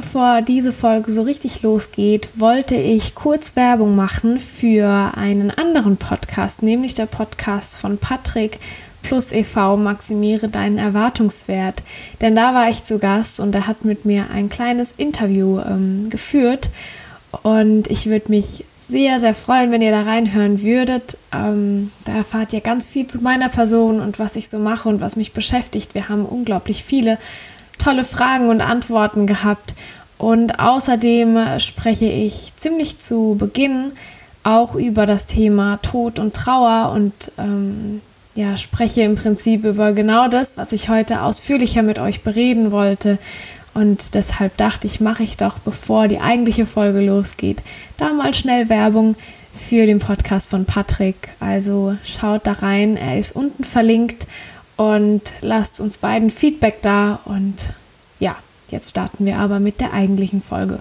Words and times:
bevor 0.00 0.40
diese 0.40 0.72
Folge 0.72 1.10
so 1.10 1.22
richtig 1.22 1.62
losgeht, 1.62 2.30
wollte 2.34 2.74
ich 2.74 3.14
kurz 3.14 3.54
Werbung 3.54 3.94
machen 3.96 4.38
für 4.38 5.12
einen 5.14 5.50
anderen 5.50 5.98
Podcast, 5.98 6.62
nämlich 6.62 6.94
der 6.94 7.04
Podcast 7.04 7.76
von 7.76 7.98
Patrick 7.98 8.58
plus 9.02 9.30
e.V. 9.30 9.76
Maximiere 9.76 10.48
deinen 10.48 10.78
Erwartungswert. 10.78 11.82
Denn 12.22 12.34
da 12.34 12.54
war 12.54 12.70
ich 12.70 12.82
zu 12.82 12.98
Gast 12.98 13.40
und 13.40 13.54
er 13.54 13.66
hat 13.66 13.84
mit 13.84 14.06
mir 14.06 14.30
ein 14.32 14.48
kleines 14.48 14.92
Interview 14.92 15.60
ähm, 15.60 16.08
geführt. 16.08 16.70
Und 17.42 17.90
ich 17.90 18.06
würde 18.06 18.30
mich 18.30 18.64
sehr, 18.78 19.20
sehr 19.20 19.34
freuen, 19.34 19.70
wenn 19.70 19.82
ihr 19.82 19.92
da 19.92 20.02
reinhören 20.02 20.62
würdet. 20.62 21.18
Ähm, 21.30 21.92
da 22.06 22.12
erfahrt 22.12 22.54
ihr 22.54 22.62
ganz 22.62 22.88
viel 22.88 23.06
zu 23.06 23.20
meiner 23.20 23.50
Person 23.50 24.00
und 24.00 24.18
was 24.18 24.36
ich 24.36 24.48
so 24.48 24.58
mache 24.58 24.88
und 24.88 25.02
was 25.02 25.16
mich 25.16 25.34
beschäftigt. 25.34 25.94
Wir 25.94 26.08
haben 26.08 26.24
unglaublich 26.24 26.82
viele 26.84 27.18
tolle 27.80 28.04
Fragen 28.04 28.48
und 28.48 28.60
Antworten 28.60 29.26
gehabt. 29.26 29.74
Und 30.18 30.60
außerdem 30.60 31.58
spreche 31.58 32.06
ich 32.06 32.54
ziemlich 32.56 32.98
zu 32.98 33.36
Beginn 33.38 33.92
auch 34.42 34.74
über 34.74 35.06
das 35.06 35.26
Thema 35.26 35.78
Tod 35.82 36.18
und 36.18 36.34
Trauer 36.34 36.92
und 36.94 37.32
ähm, 37.38 38.00
ja, 38.34 38.56
spreche 38.56 39.02
im 39.02 39.16
Prinzip 39.16 39.64
über 39.64 39.92
genau 39.92 40.28
das, 40.28 40.56
was 40.56 40.72
ich 40.72 40.88
heute 40.88 41.22
ausführlicher 41.22 41.82
mit 41.82 41.98
euch 41.98 42.22
bereden 42.22 42.70
wollte. 42.70 43.18
Und 43.74 44.14
deshalb 44.14 44.56
dachte 44.56 44.86
ich, 44.86 45.00
mache 45.00 45.22
ich 45.22 45.36
doch, 45.36 45.58
bevor 45.58 46.08
die 46.08 46.20
eigentliche 46.20 46.66
Folge 46.66 47.00
losgeht, 47.00 47.62
da 47.96 48.12
mal 48.12 48.34
schnell 48.34 48.68
Werbung 48.68 49.14
für 49.52 49.86
den 49.86 49.98
Podcast 49.98 50.50
von 50.50 50.64
Patrick. 50.64 51.30
Also 51.38 51.96
schaut 52.04 52.46
da 52.46 52.52
rein, 52.52 52.96
er 52.96 53.18
ist 53.18 53.34
unten 53.34 53.64
verlinkt 53.64 54.26
und 54.80 55.34
lasst 55.42 55.78
uns 55.78 55.98
beiden 55.98 56.30
Feedback 56.30 56.80
da. 56.80 57.20
Und 57.26 57.74
ja, 58.18 58.34
jetzt 58.70 58.88
starten 58.88 59.26
wir 59.26 59.36
aber 59.36 59.60
mit 59.60 59.78
der 59.78 59.92
eigentlichen 59.92 60.40
Folge. 60.40 60.80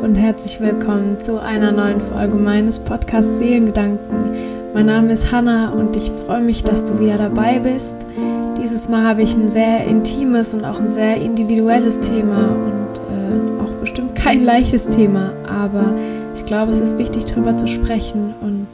und 0.00 0.14
herzlich 0.14 0.60
willkommen 0.60 1.20
zu 1.20 1.42
einer 1.42 1.72
neuen 1.72 2.00
Folge 2.00 2.34
meines 2.34 2.80
Podcasts 2.80 3.38
Seelengedanken. 3.38 4.30
Mein 4.72 4.86
Name 4.86 5.12
ist 5.12 5.32
Hanna 5.32 5.70
und 5.72 5.96
ich 5.96 6.10
freue 6.10 6.40
mich, 6.40 6.64
dass 6.64 6.84
du 6.86 6.98
wieder 6.98 7.18
dabei 7.18 7.58
bist. 7.58 7.96
Dieses 8.60 8.88
Mal 8.88 9.04
habe 9.04 9.22
ich 9.22 9.34
ein 9.34 9.48
sehr 9.48 9.84
intimes 9.86 10.54
und 10.54 10.64
auch 10.64 10.80
ein 10.80 10.88
sehr 10.88 11.16
individuelles 11.16 12.00
Thema 12.00 12.48
und 12.48 12.98
äh, 12.98 13.62
auch 13.62 13.72
bestimmt 13.80 14.14
kein 14.16 14.42
leichtes 14.42 14.88
Thema, 14.88 15.32
aber 15.46 15.94
ich 16.34 16.44
glaube, 16.44 16.72
es 16.72 16.80
ist 16.80 16.98
wichtig, 16.98 17.24
darüber 17.26 17.56
zu 17.56 17.68
sprechen 17.68 18.34
und 18.40 18.66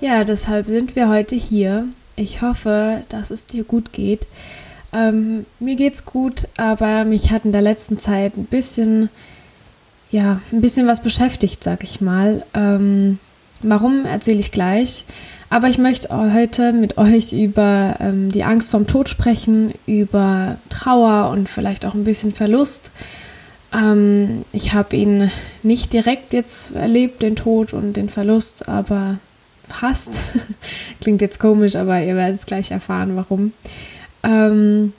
ja, 0.00 0.24
deshalb 0.24 0.66
sind 0.66 0.94
wir 0.96 1.08
heute 1.08 1.36
hier. 1.36 1.86
Ich 2.16 2.42
hoffe, 2.42 3.02
dass 3.08 3.30
es 3.30 3.46
dir 3.46 3.64
gut 3.64 3.92
geht. 3.92 4.26
Ähm, 4.92 5.46
mir 5.58 5.76
geht's 5.76 6.04
gut, 6.04 6.48
aber 6.56 7.04
mich 7.04 7.30
hat 7.32 7.44
in 7.44 7.52
der 7.52 7.62
letzten 7.62 7.98
Zeit 7.98 8.36
ein 8.36 8.44
bisschen 8.44 9.10
ja, 10.10 10.40
ein 10.52 10.60
bisschen 10.60 10.86
was 10.86 11.02
beschäftigt, 11.02 11.62
sag 11.62 11.84
ich 11.84 12.00
mal. 12.00 12.44
Ähm, 12.54 13.18
warum 13.62 14.04
erzähle 14.04 14.40
ich 14.40 14.52
gleich. 14.52 15.04
Aber 15.50 15.68
ich 15.68 15.78
möchte 15.78 16.10
heute 16.34 16.72
mit 16.72 16.98
euch 16.98 17.32
über 17.32 17.96
ähm, 18.00 18.30
die 18.30 18.44
Angst 18.44 18.70
vom 18.70 18.86
Tod 18.86 19.08
sprechen, 19.08 19.72
über 19.86 20.58
Trauer 20.68 21.30
und 21.30 21.48
vielleicht 21.48 21.86
auch 21.86 21.94
ein 21.94 22.04
bisschen 22.04 22.32
Verlust. 22.32 22.92
Ähm, 23.72 24.44
ich 24.52 24.74
habe 24.74 24.96
ihn 24.96 25.30
nicht 25.62 25.92
direkt 25.92 26.34
jetzt 26.34 26.74
erlebt, 26.74 27.22
den 27.22 27.36
Tod 27.36 27.72
und 27.72 27.94
den 27.94 28.10
Verlust, 28.10 28.68
aber 28.68 29.18
fast. 29.66 30.20
Klingt 31.00 31.22
jetzt 31.22 31.40
komisch, 31.40 31.76
aber 31.76 32.00
ihr 32.02 32.16
werdet 32.16 32.40
es 32.40 32.46
gleich 32.46 32.70
erfahren, 32.70 33.16
warum. 33.16 33.52
Ähm, 34.22 34.92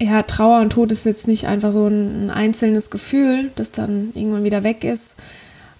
ja, 0.00 0.22
Trauer 0.22 0.60
und 0.60 0.70
Tod 0.70 0.90
ist 0.90 1.06
jetzt 1.06 1.28
nicht 1.28 1.46
einfach 1.46 1.72
so 1.72 1.86
ein, 1.86 2.30
einzelnes 2.30 2.90
Gefühl, 2.90 3.50
das 3.54 3.70
dann 3.70 4.10
irgendwann 4.14 4.44
wieder 4.44 4.64
weg 4.64 4.82
ist. 4.82 5.16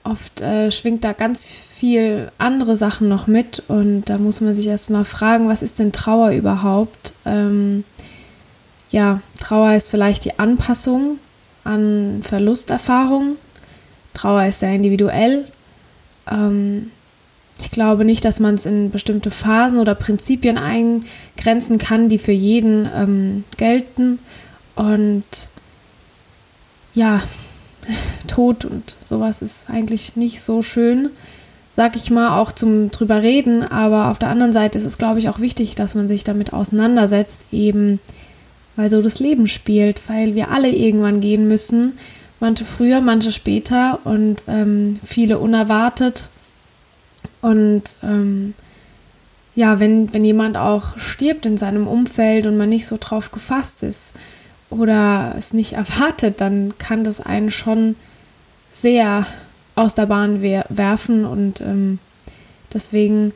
Oft 0.05 0.43
äh, 0.43 0.71
schwingt 0.71 1.03
da 1.03 1.15
ganz 1.15 1.47
viel 1.47 2.31
andere 2.37 2.77
Sachen 2.77 3.09
noch 3.09 3.27
mit 3.27 3.63
und 3.69 4.05
da 4.05 4.19
muss 4.19 4.43
man 4.43 4.55
sich 4.55 4.67
erstmal 4.67 5.07
fragen, 5.07 5.49
was 5.49 5.63
ist 5.63 5.79
denn 5.79 5.93
Trauer 5.93 6.31
überhaupt? 6.33 7.15
Ähm, 7.25 7.85
ja, 8.91 9.23
Trauer 9.41 9.75
ist 9.75 9.89
vielleicht 9.89 10.27
die 10.27 10.39
Anpassung 10.39 11.19
an 11.65 12.21
Verlusterfahrungen. 12.23 13.37
Trauer 14.13 14.45
ist 14.45 14.61
sehr 14.61 14.75
individuell. 14.75 15.47
Ähm, 16.31 16.91
ich 17.59 17.71
glaube 17.71 18.05
nicht, 18.05 18.25
dass 18.25 18.41
man 18.41 18.57
es 18.57 18.67
in 18.67 18.91
bestimmte 18.91 19.31
Phasen 19.31 19.79
oder 19.79 19.95
Prinzipien 19.95 20.59
eingrenzen 20.59 21.79
kann, 21.79 22.09
die 22.09 22.19
für 22.19 22.33
jeden 22.33 22.89
ähm, 22.95 23.45
gelten. 23.57 24.19
Und 24.75 25.49
ja, 26.95 27.23
Tod 28.35 28.65
und 28.65 28.97
sowas 29.05 29.43
ist 29.43 29.71
eigentlich 29.71 30.17
nicht 30.17 30.41
so 30.41 30.63
schön, 30.63 31.11
sag 31.73 31.97
ich 31.97 32.11
mal, 32.11 32.39
auch 32.39 32.51
zum 32.53 32.91
drüber 32.91 33.23
reden. 33.23 33.63
Aber 33.63 34.11
auf 34.11 34.19
der 34.19 34.29
anderen 34.29 34.53
Seite 34.53 34.79
ist 34.79 34.85
es, 34.85 34.99
glaube 34.99 35.19
ich, 35.21 35.29
auch 35.29 35.41
wichtig, 35.41 35.75
dass 35.75 35.95
man 35.95 36.09
sich 36.09 36.25
damit 36.25 36.53
auseinandersetzt, 36.53 37.47
eben 37.53 38.01
weil 38.77 38.91
so 38.91 39.03
das 39.03 39.21
Leben 39.21 39.47
spielt, 39.47 40.09
weil 40.09 40.35
wir 40.35 40.51
alle 40.51 40.71
irgendwann 40.71 41.21
gehen 41.21 41.47
müssen. 41.47 41.93
Manche 42.41 42.65
früher, 42.65 43.01
manche 43.01 43.31
später 43.31 44.01
und 44.05 44.43
ähm, 44.49 44.99
viele 45.05 45.39
unerwartet 45.39 46.29
und 47.41 47.83
ähm, 48.03 48.55
ja, 49.55 49.79
wenn, 49.79 50.13
wenn 50.13 50.25
jemand 50.25 50.57
auch 50.57 50.99
stirbt 50.99 51.47
in 51.47 51.57
seinem 51.57 51.87
Umfeld 51.87 52.47
und 52.47 52.57
man 52.57 52.69
nicht 52.69 52.87
so 52.87 52.97
drauf 52.99 53.31
gefasst 53.31 53.83
ist 53.83 54.15
oder 54.71 55.35
es 55.39 55.55
nicht 55.55 55.73
erwartet, 55.75 56.41
dann 56.41 56.77
kann 56.79 57.05
das 57.05 57.21
einen 57.21 57.51
schon 57.51 57.97
sehr 58.75 59.27
aus 59.77 59.95
der 59.95 60.07
Bahn 60.07 60.43
werfen. 60.43 61.25
Und 61.25 61.61
ähm, 61.61 61.99
deswegen, 62.73 63.33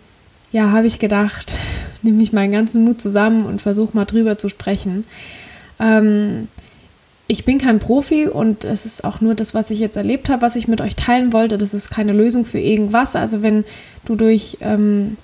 ja, 0.52 0.72
habe 0.72 0.86
ich 0.86 0.98
gedacht, 0.98 1.54
nehme 2.02 2.22
ich 2.22 2.32
meinen 2.32 2.52
ganzen 2.52 2.84
Mut 2.84 3.00
zusammen 3.00 3.46
und 3.46 3.62
versuche 3.62 3.96
mal 3.96 4.04
drüber 4.04 4.36
zu 4.36 4.48
sprechen. 4.48 5.04
Ähm, 5.78 6.48
ich 7.28 7.44
bin 7.44 7.58
kein 7.58 7.78
Profi 7.78 8.26
und 8.26 8.64
es 8.64 8.86
ist 8.86 9.04
auch 9.04 9.20
nur 9.20 9.34
das, 9.34 9.54
was 9.54 9.70
ich 9.70 9.80
jetzt 9.80 9.96
erlebt 9.96 10.28
habe, 10.28 10.42
was 10.42 10.56
ich 10.56 10.66
mit 10.66 10.80
euch 10.80 10.96
teilen 10.96 11.32
wollte. 11.32 11.58
Das 11.58 11.74
ist 11.74 11.90
keine 11.90 12.12
Lösung 12.12 12.44
für 12.44 12.58
irgendwas. 12.58 13.16
Also 13.16 13.42
wenn 13.42 13.64
du 14.06 14.16
durch 14.16 14.56
ähm, 14.60 15.18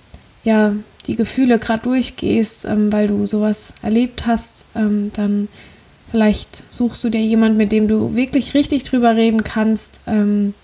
ja, 0.44 0.74
die 1.06 1.16
Gefühle 1.16 1.58
gerade 1.58 1.82
durchgehst, 1.82 2.66
ähm, 2.66 2.92
weil 2.92 3.08
du 3.08 3.24
sowas 3.26 3.74
erlebt 3.82 4.26
hast, 4.26 4.66
ähm, 4.76 5.10
dann 5.14 5.48
vielleicht 6.06 6.72
suchst 6.72 7.02
du 7.04 7.10
dir 7.10 7.20
jemand, 7.20 7.56
mit 7.56 7.72
dem 7.72 7.88
du 7.88 8.14
wirklich 8.14 8.54
richtig 8.54 8.84
drüber 8.84 9.16
reden 9.16 9.44
kannst, 9.44 10.00
ähm, 10.06 10.54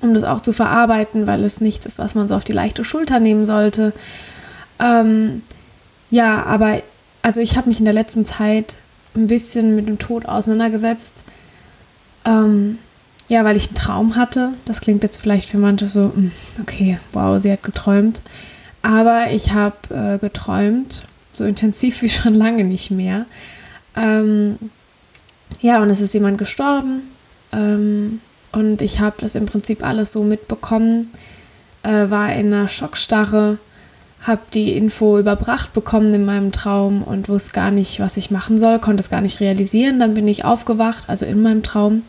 um 0.00 0.14
das 0.14 0.24
auch 0.24 0.40
zu 0.40 0.52
verarbeiten, 0.52 1.26
weil 1.26 1.44
es 1.44 1.60
nichts 1.60 1.86
ist, 1.86 1.98
was 1.98 2.14
man 2.14 2.28
so 2.28 2.34
auf 2.34 2.44
die 2.44 2.52
leichte 2.52 2.84
Schulter 2.84 3.20
nehmen 3.20 3.46
sollte. 3.46 3.92
Ähm, 4.80 5.42
ja, 6.10 6.44
aber 6.44 6.82
also 7.22 7.40
ich 7.40 7.56
habe 7.56 7.68
mich 7.68 7.78
in 7.78 7.84
der 7.84 7.94
letzten 7.94 8.24
Zeit 8.24 8.76
ein 9.14 9.26
bisschen 9.26 9.74
mit 9.74 9.88
dem 9.88 9.98
Tod 9.98 10.26
auseinandergesetzt. 10.26 11.24
Ähm, 12.24 12.78
ja, 13.28 13.44
weil 13.44 13.56
ich 13.56 13.68
einen 13.68 13.74
Traum 13.74 14.16
hatte. 14.16 14.52
Das 14.64 14.80
klingt 14.80 15.02
jetzt 15.02 15.20
vielleicht 15.20 15.48
für 15.48 15.58
manche 15.58 15.86
so, 15.86 16.12
hm, 16.14 16.32
okay, 16.60 16.98
wow, 17.12 17.40
sie 17.40 17.52
hat 17.52 17.62
geträumt. 17.62 18.22
Aber 18.82 19.30
ich 19.32 19.52
habe 19.52 19.76
äh, 19.94 20.18
geträumt, 20.18 21.04
so 21.30 21.44
intensiv 21.44 22.02
wie 22.02 22.08
schon 22.08 22.34
lange 22.34 22.64
nicht 22.64 22.90
mehr. 22.90 23.26
Ähm, 23.96 24.58
ja, 25.60 25.82
und 25.82 25.90
es 25.90 26.00
ist 26.00 26.14
jemand 26.14 26.38
gestorben. 26.38 27.02
Ähm, 27.52 28.20
und 28.52 28.82
ich 28.82 29.00
habe 29.00 29.16
das 29.20 29.34
im 29.34 29.46
Prinzip 29.46 29.84
alles 29.84 30.12
so 30.12 30.22
mitbekommen, 30.22 31.10
äh, 31.82 32.10
war 32.10 32.32
in 32.32 32.52
einer 32.52 32.68
Schockstarre 32.68 33.58
habe 34.22 34.42
die 34.52 34.76
Info 34.76 35.18
überbracht 35.18 35.72
bekommen 35.72 36.12
in 36.12 36.24
meinem 36.24 36.52
Traum 36.52 37.02
und 37.02 37.28
wusste 37.28 37.52
gar 37.52 37.70
nicht, 37.70 38.00
was 38.00 38.16
ich 38.16 38.30
machen 38.30 38.58
soll, 38.58 38.78
konnte 38.78 39.00
es 39.00 39.10
gar 39.10 39.20
nicht 39.20 39.40
realisieren. 39.40 40.00
Dann 40.00 40.14
bin 40.14 40.26
ich 40.26 40.44
aufgewacht, 40.44 41.04
also 41.06 41.24
in 41.24 41.40
meinem 41.40 41.62
Traum, 41.62 42.02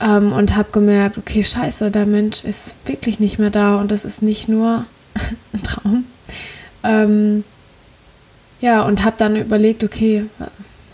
ähm, 0.00 0.32
und 0.32 0.56
habe 0.56 0.68
gemerkt, 0.72 1.16
okay, 1.18 1.42
scheiße, 1.42 1.90
der 1.90 2.06
Mensch 2.06 2.44
ist 2.44 2.76
wirklich 2.84 3.18
nicht 3.18 3.38
mehr 3.38 3.50
da 3.50 3.76
und 3.76 3.90
das 3.90 4.04
ist 4.04 4.22
nicht 4.22 4.48
nur 4.48 4.84
ein 5.52 5.62
Traum. 5.62 6.04
Ähm, 6.84 7.44
ja, 8.60 8.82
und 8.82 9.04
habe 9.04 9.16
dann 9.18 9.36
überlegt, 9.36 9.84
okay, 9.84 10.26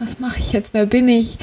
was 0.02 0.18
mache 0.18 0.40
ich 0.40 0.52
jetzt, 0.52 0.74
wer 0.74 0.86
bin 0.86 1.08
ich? 1.08 1.38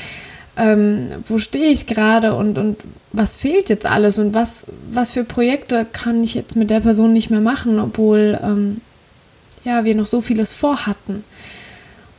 ähm, 0.60 1.08
wo 1.26 1.38
stehe 1.38 1.70
ich 1.72 1.86
gerade 1.86 2.36
und, 2.36 2.58
und 2.58 2.78
was 3.14 3.38
fehlt 3.38 3.70
jetzt 3.70 3.86
alles 3.86 4.20
und 4.20 4.34
was, 4.34 4.66
was 4.92 5.12
für 5.12 5.24
Projekte 5.24 5.86
kann 5.92 6.22
ich 6.22 6.36
jetzt 6.36 6.58
mit 6.58 6.70
der 6.70 6.82
Person 6.82 7.14
nicht 7.14 7.30
mehr 7.30 7.40
machen, 7.40 7.80
obwohl 7.80 8.38
ähm, 8.44 8.82
ja, 9.64 9.86
wir 9.86 9.96
noch 9.96 10.06
so 10.06 10.20
vieles 10.20 10.54
vorhatten. 10.54 11.24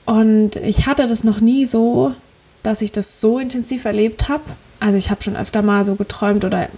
Und 0.07 0.57
ich 0.57 0.87
hatte 0.87 1.07
das 1.07 1.23
noch 1.23 1.41
nie 1.41 1.67
so, 1.67 2.15
dass 2.63 2.83
ich 2.83 2.93
das 2.93 3.21
so 3.21 3.39
intensiv 3.39 3.85
erlebt 3.85 4.29
habe. 4.29 4.43
Also 4.81 4.97
ich 4.97 5.11
habe 5.11 5.23
schon 5.23 5.37
öfter 5.37 5.61
mal 5.61 5.85
so 5.85 5.95
geträumt 5.95 6.45
oder 6.45 6.69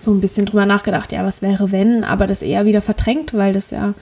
so 0.00 0.12
ein 0.12 0.20
bisschen 0.20 0.46
drüber 0.46 0.66
nachgedacht, 0.66 1.10
ja, 1.12 1.24
was 1.24 1.42
wäre 1.42 1.72
wenn, 1.72 2.04
aber 2.04 2.28
das 2.28 2.42
eher 2.42 2.64
wieder 2.64 2.80
verdrängt, 2.80 3.34
weil 3.34 3.52
das 3.52 3.72
ja 3.72 3.94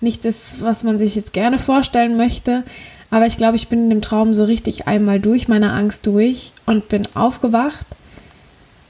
nichts 0.00 0.24
ist, 0.24 0.62
was 0.62 0.82
man 0.82 0.98
sich 0.98 1.14
jetzt 1.14 1.32
gerne 1.32 1.58
vorstellen 1.58 2.16
möchte. 2.16 2.64
Aber 3.14 3.28
ich 3.28 3.36
glaube, 3.36 3.54
ich 3.54 3.68
bin 3.68 3.84
in 3.84 3.90
dem 3.90 4.02
Traum 4.02 4.34
so 4.34 4.42
richtig 4.42 4.88
einmal 4.88 5.20
durch 5.20 5.46
meine 5.46 5.70
Angst 5.70 6.04
durch 6.08 6.52
und 6.66 6.88
bin 6.88 7.06
aufgewacht 7.14 7.86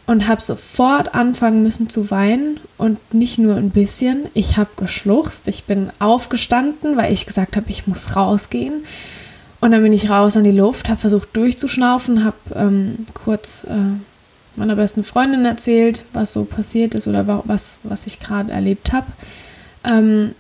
und 0.07 0.29
habe 0.29 0.41
sofort 0.41 1.15
anfangen 1.15 1.63
müssen 1.63 1.91
zu 1.91 2.11
weinen 2.11 2.59
und 2.79 3.13
nicht 3.13 3.37
nur 3.37 3.57
ein 3.57 3.69
bisschen. 3.69 4.23
Ich 4.33 4.57
habe 4.57 4.71
geschluchzt, 4.79 5.47
ich 5.47 5.65
bin 5.65 5.91
aufgestanden, 5.99 6.97
weil 6.97 7.13
ich 7.13 7.27
gesagt 7.27 7.55
habe, 7.55 7.69
ich 7.69 7.87
muss 7.87 8.17
rausgehen. 8.17 8.85
Und 9.61 9.73
dann 9.73 9.83
bin 9.83 9.93
ich 9.93 10.09
raus 10.09 10.39
an 10.39 10.45
die 10.45 10.53
Luft, 10.53 10.89
habe 10.89 10.99
versucht 10.99 11.37
durchzuschnaufen, 11.37 12.25
habe 12.25 12.37
ähm, 12.55 13.07
kurz 13.13 13.65
äh, 13.65 13.77
meiner 14.57 14.77
besten 14.77 15.05
Freundin 15.05 15.45
erzählt, 15.45 16.07
was 16.15 16.33
so 16.33 16.45
passiert 16.45 16.95
ist 16.95 17.07
oder 17.09 17.43
was, 17.45 17.81
was 17.83 18.07
ich 18.07 18.21
gerade 18.21 18.53
erlebt 18.53 18.95
habe. 18.95 19.09
Ähm, 19.85 20.35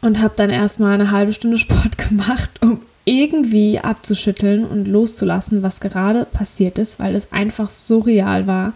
und 0.00 0.22
habe 0.22 0.34
dann 0.36 0.50
erstmal 0.50 0.94
eine 0.94 1.10
halbe 1.10 1.32
Stunde 1.32 1.58
Sport 1.58 1.98
gemacht, 1.98 2.50
um 2.60 2.82
irgendwie 3.04 3.78
abzuschütteln 3.78 4.64
und 4.64 4.86
loszulassen, 4.86 5.62
was 5.62 5.80
gerade 5.80 6.24
passiert 6.24 6.78
ist, 6.78 6.98
weil 6.98 7.14
es 7.14 7.32
einfach 7.32 7.68
so 7.68 8.00
real 8.00 8.46
war. 8.46 8.72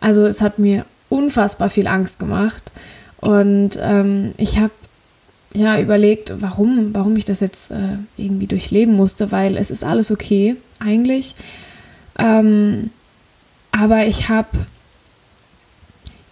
Also 0.00 0.26
es 0.26 0.42
hat 0.42 0.58
mir 0.58 0.84
unfassbar 1.08 1.68
viel 1.68 1.86
Angst 1.86 2.18
gemacht 2.18 2.70
und 3.20 3.78
ähm, 3.80 4.32
ich 4.36 4.58
habe 4.58 4.72
ja 5.54 5.80
überlegt, 5.80 6.34
warum, 6.40 6.94
warum 6.94 7.16
ich 7.16 7.24
das 7.24 7.40
jetzt 7.40 7.70
äh, 7.70 7.96
irgendwie 8.16 8.46
durchleben 8.46 8.94
musste, 8.94 9.32
weil 9.32 9.56
es 9.56 9.70
ist 9.70 9.84
alles 9.84 10.10
okay 10.10 10.56
eigentlich. 10.78 11.34
Ähm, 12.18 12.90
aber 13.72 14.06
ich 14.06 14.28
habe 14.28 14.48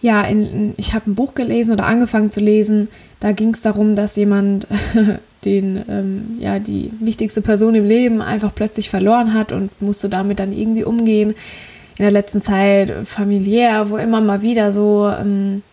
ja, 0.01 0.21
in, 0.23 0.73
ich 0.77 0.93
habe 0.93 1.09
ein 1.09 1.15
Buch 1.15 1.33
gelesen 1.33 1.73
oder 1.73 1.85
angefangen 1.85 2.31
zu 2.31 2.39
lesen. 2.39 2.89
Da 3.19 3.31
ging 3.31 3.53
es 3.53 3.61
darum, 3.61 3.95
dass 3.95 4.15
jemand 4.15 4.67
den, 5.45 5.83
ähm, 5.89 6.37
ja, 6.39 6.59
die 6.59 6.91
wichtigste 6.99 7.41
Person 7.41 7.75
im 7.75 7.85
Leben 7.85 8.21
einfach 8.21 8.53
plötzlich 8.53 8.89
verloren 8.89 9.33
hat 9.33 9.51
und 9.51 9.81
musste 9.81 10.09
damit 10.09 10.39
dann 10.39 10.53
irgendwie 10.53 10.83
umgehen. 10.83 11.31
In 11.97 12.03
der 12.03 12.11
letzten 12.11 12.41
Zeit 12.41 12.93
familiär, 13.05 13.89
wo 13.89 13.97
immer 13.97 14.21
mal 14.21 14.43
wieder 14.43 14.71
so, 14.71 15.11
ähm, 15.19 15.63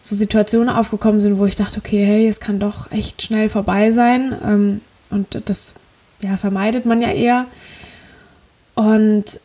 so 0.00 0.16
Situationen 0.16 0.68
aufgekommen 0.68 1.20
sind, 1.20 1.38
wo 1.38 1.46
ich 1.46 1.54
dachte, 1.54 1.78
okay, 1.78 2.04
hey, 2.04 2.26
es 2.26 2.40
kann 2.40 2.58
doch 2.58 2.90
echt 2.90 3.22
schnell 3.22 3.48
vorbei 3.48 3.92
sein. 3.92 4.34
Ähm, 4.44 4.80
und 5.10 5.40
das 5.48 5.74
ja, 6.20 6.36
vermeidet 6.36 6.84
man 6.84 7.00
ja 7.00 7.10
eher. 7.10 7.46
Und 8.74 9.40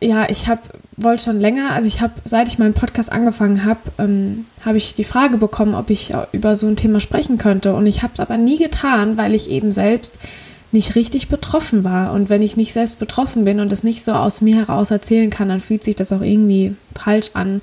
ja, 0.00 0.28
ich 0.28 0.48
habe 0.48 0.60
wollte 0.98 1.24
schon 1.24 1.40
länger, 1.40 1.72
also 1.72 1.86
ich 1.86 2.00
habe, 2.00 2.14
seit 2.24 2.48
ich 2.48 2.58
meinen 2.58 2.74
Podcast 2.74 3.10
angefangen 3.10 3.64
habe, 3.64 3.80
ähm, 3.98 4.46
habe 4.64 4.78
ich 4.78 4.94
die 4.94 5.04
Frage 5.04 5.38
bekommen, 5.38 5.74
ob 5.74 5.90
ich 5.90 6.12
über 6.32 6.56
so 6.56 6.66
ein 6.66 6.76
Thema 6.76 7.00
sprechen 7.00 7.38
könnte. 7.38 7.74
Und 7.74 7.86
ich 7.86 8.02
habe 8.02 8.12
es 8.14 8.20
aber 8.20 8.36
nie 8.36 8.58
getan, 8.58 9.16
weil 9.16 9.34
ich 9.34 9.48
eben 9.48 9.70
selbst 9.70 10.18
nicht 10.72 10.96
richtig 10.96 11.28
betroffen 11.28 11.84
war. 11.84 12.12
Und 12.12 12.28
wenn 12.28 12.42
ich 12.42 12.56
nicht 12.56 12.72
selbst 12.72 12.98
betroffen 12.98 13.44
bin 13.44 13.60
und 13.60 13.72
es 13.72 13.84
nicht 13.84 14.02
so 14.02 14.12
aus 14.12 14.40
mir 14.40 14.56
heraus 14.56 14.90
erzählen 14.90 15.30
kann, 15.30 15.48
dann 15.48 15.60
fühlt 15.60 15.84
sich 15.84 15.96
das 15.96 16.12
auch 16.12 16.20
irgendwie 16.20 16.74
falsch 16.94 17.30
an. 17.34 17.62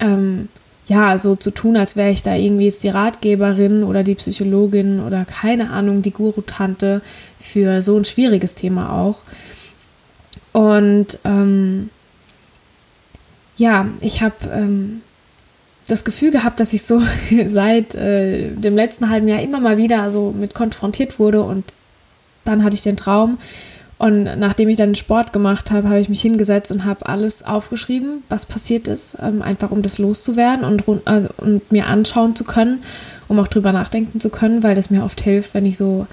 Ähm, 0.00 0.48
ja, 0.86 1.16
so 1.18 1.36
zu 1.36 1.52
tun, 1.52 1.76
als 1.76 1.94
wäre 1.94 2.10
ich 2.10 2.24
da 2.24 2.34
irgendwie 2.34 2.64
jetzt 2.64 2.82
die 2.82 2.88
Ratgeberin 2.88 3.84
oder 3.84 4.02
die 4.02 4.16
Psychologin 4.16 5.00
oder 5.00 5.24
keine 5.24 5.70
Ahnung, 5.70 6.02
die 6.02 6.10
Guru-Tante 6.10 7.00
für 7.38 7.80
so 7.82 7.96
ein 7.96 8.04
schwieriges 8.04 8.56
Thema 8.56 8.92
auch. 8.92 9.18
Und 10.52 11.18
ähm, 11.24 11.90
ja, 13.56 13.86
ich 14.00 14.22
habe 14.22 14.34
ähm, 14.52 15.02
das 15.86 16.04
Gefühl 16.04 16.30
gehabt, 16.30 16.60
dass 16.60 16.72
ich 16.72 16.82
so 16.82 17.02
seit 17.46 17.94
äh, 17.94 18.50
dem 18.50 18.74
letzten 18.74 19.10
halben 19.10 19.28
Jahr 19.28 19.40
immer 19.40 19.60
mal 19.60 19.76
wieder 19.76 20.10
so 20.10 20.32
mit 20.32 20.54
konfrontiert 20.54 21.18
wurde 21.18 21.42
und 21.42 21.72
dann 22.44 22.64
hatte 22.64 22.74
ich 22.74 22.82
den 22.82 22.96
Traum. 22.96 23.38
Und 23.98 24.22
nachdem 24.22 24.70
ich 24.70 24.78
dann 24.78 24.94
Sport 24.94 25.30
gemacht 25.34 25.70
habe, 25.70 25.90
habe 25.90 26.00
ich 26.00 26.08
mich 26.08 26.22
hingesetzt 26.22 26.72
und 26.72 26.86
habe 26.86 27.04
alles 27.04 27.42
aufgeschrieben, 27.42 28.22
was 28.30 28.46
passiert 28.46 28.88
ist, 28.88 29.18
ähm, 29.20 29.42
einfach 29.42 29.70
um 29.70 29.82
das 29.82 29.98
loszuwerden 29.98 30.64
und, 30.64 30.84
also, 31.04 31.28
und 31.36 31.70
mir 31.70 31.86
anschauen 31.86 32.34
zu 32.34 32.44
können, 32.44 32.82
um 33.28 33.38
auch 33.38 33.48
drüber 33.48 33.72
nachdenken 33.72 34.18
zu 34.18 34.30
können, 34.30 34.62
weil 34.62 34.74
das 34.74 34.88
mir 34.88 35.04
oft 35.04 35.20
hilft, 35.20 35.52
wenn 35.52 35.66
ich 35.66 35.76
so 35.76 36.06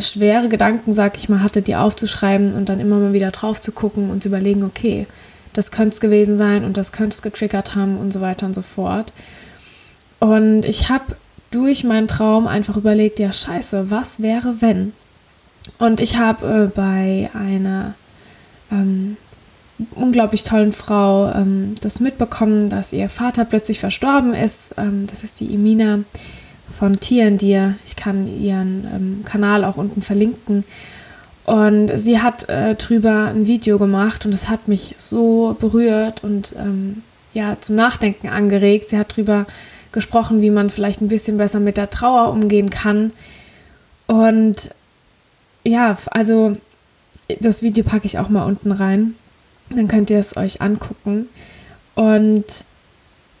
schwere 0.00 0.48
Gedanken, 0.48 0.92
sag 0.92 1.16
ich 1.16 1.28
mal, 1.28 1.42
hatte, 1.42 1.62
die 1.62 1.76
aufzuschreiben 1.76 2.54
und 2.54 2.68
dann 2.68 2.80
immer 2.80 2.96
mal 2.96 3.12
wieder 3.12 3.30
drauf 3.30 3.60
zu 3.60 3.72
gucken 3.72 4.10
und 4.10 4.22
zu 4.22 4.28
überlegen, 4.28 4.64
okay, 4.64 5.06
das 5.52 5.70
könnte 5.70 5.94
es 5.94 6.00
gewesen 6.00 6.36
sein 6.36 6.64
und 6.64 6.76
das 6.76 6.92
könnte 6.92 7.14
es 7.14 7.22
getriggert 7.22 7.74
haben 7.74 7.98
und 7.98 8.12
so 8.12 8.20
weiter 8.20 8.46
und 8.46 8.54
so 8.54 8.62
fort. 8.62 9.12
Und 10.20 10.64
ich 10.64 10.88
habe 10.88 11.16
durch 11.50 11.84
meinen 11.84 12.08
Traum 12.08 12.46
einfach 12.46 12.76
überlegt, 12.76 13.18
ja 13.18 13.32
scheiße, 13.32 13.90
was 13.90 14.20
wäre 14.22 14.60
wenn? 14.60 14.92
Und 15.78 16.00
ich 16.00 16.18
habe 16.18 16.64
äh, 16.64 16.66
bei 16.74 17.30
einer 17.34 17.94
ähm, 18.70 19.16
unglaublich 19.94 20.42
tollen 20.42 20.72
Frau 20.72 21.30
ähm, 21.32 21.74
das 21.80 22.00
mitbekommen, 22.00 22.68
dass 22.68 22.92
ihr 22.92 23.08
Vater 23.08 23.44
plötzlich 23.44 23.78
verstorben 23.78 24.34
ist. 24.34 24.74
Ähm, 24.76 25.06
das 25.08 25.24
ist 25.24 25.40
die 25.40 25.54
Emina 25.54 26.00
von 26.78 27.00
Tieren 27.00 27.38
dir. 27.38 27.74
Ich 27.84 27.96
kann 27.96 28.28
ihren 28.40 28.86
ähm, 28.94 29.24
Kanal 29.24 29.64
auch 29.64 29.76
unten 29.76 30.00
verlinken. 30.00 30.64
Und 31.44 31.90
sie 31.96 32.20
hat 32.20 32.48
äh, 32.48 32.76
drüber 32.76 33.32
ein 33.34 33.46
Video 33.46 33.78
gemacht 33.78 34.24
und 34.26 34.32
es 34.32 34.48
hat 34.48 34.68
mich 34.68 34.94
so 34.96 35.56
berührt 35.58 36.22
und 36.22 36.54
ähm, 36.56 37.02
ja 37.32 37.56
zum 37.60 37.74
Nachdenken 37.74 38.28
angeregt. 38.28 38.88
Sie 38.88 38.98
hat 38.98 39.16
drüber 39.16 39.46
gesprochen, 39.90 40.40
wie 40.40 40.50
man 40.50 40.70
vielleicht 40.70 41.00
ein 41.00 41.08
bisschen 41.08 41.36
besser 41.36 41.58
mit 41.58 41.78
der 41.78 41.90
Trauer 41.90 42.30
umgehen 42.30 42.70
kann. 42.70 43.12
Und 44.06 44.70
ja, 45.64 45.96
also 46.10 46.56
das 47.40 47.62
Video 47.62 47.82
packe 47.82 48.06
ich 48.06 48.18
auch 48.18 48.28
mal 48.28 48.44
unten 48.44 48.70
rein. 48.70 49.14
Dann 49.70 49.88
könnt 49.88 50.10
ihr 50.10 50.18
es 50.18 50.36
euch 50.36 50.60
angucken. 50.60 51.28
Und 51.94 52.44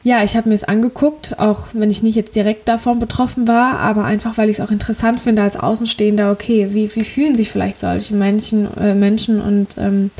ja, 0.04 0.22
ich 0.22 0.36
habe 0.36 0.48
mir 0.48 0.54
es 0.54 0.64
angeguckt, 0.64 1.38
auch 1.38 1.68
wenn 1.72 1.90
ich 1.90 2.02
nicht 2.02 2.14
jetzt 2.14 2.36
direkt 2.36 2.68
davon 2.68 2.98
betroffen 2.98 3.48
war, 3.48 3.80
aber 3.80 4.04
einfach, 4.04 4.38
weil 4.38 4.48
ich 4.48 4.58
es 4.58 4.64
auch 4.64 4.70
interessant 4.70 5.20
finde 5.20 5.42
als 5.42 5.56
Außenstehender, 5.56 6.30
okay, 6.30 6.68
wie, 6.72 6.94
wie 6.94 7.04
fühlen 7.04 7.34
sich 7.34 7.50
vielleicht 7.50 7.80
solche 7.80 8.14
Menschen, 8.14 8.68
äh, 8.78 8.94
Menschen 8.94 9.40
und 9.40 9.76
ähm, 9.76 10.10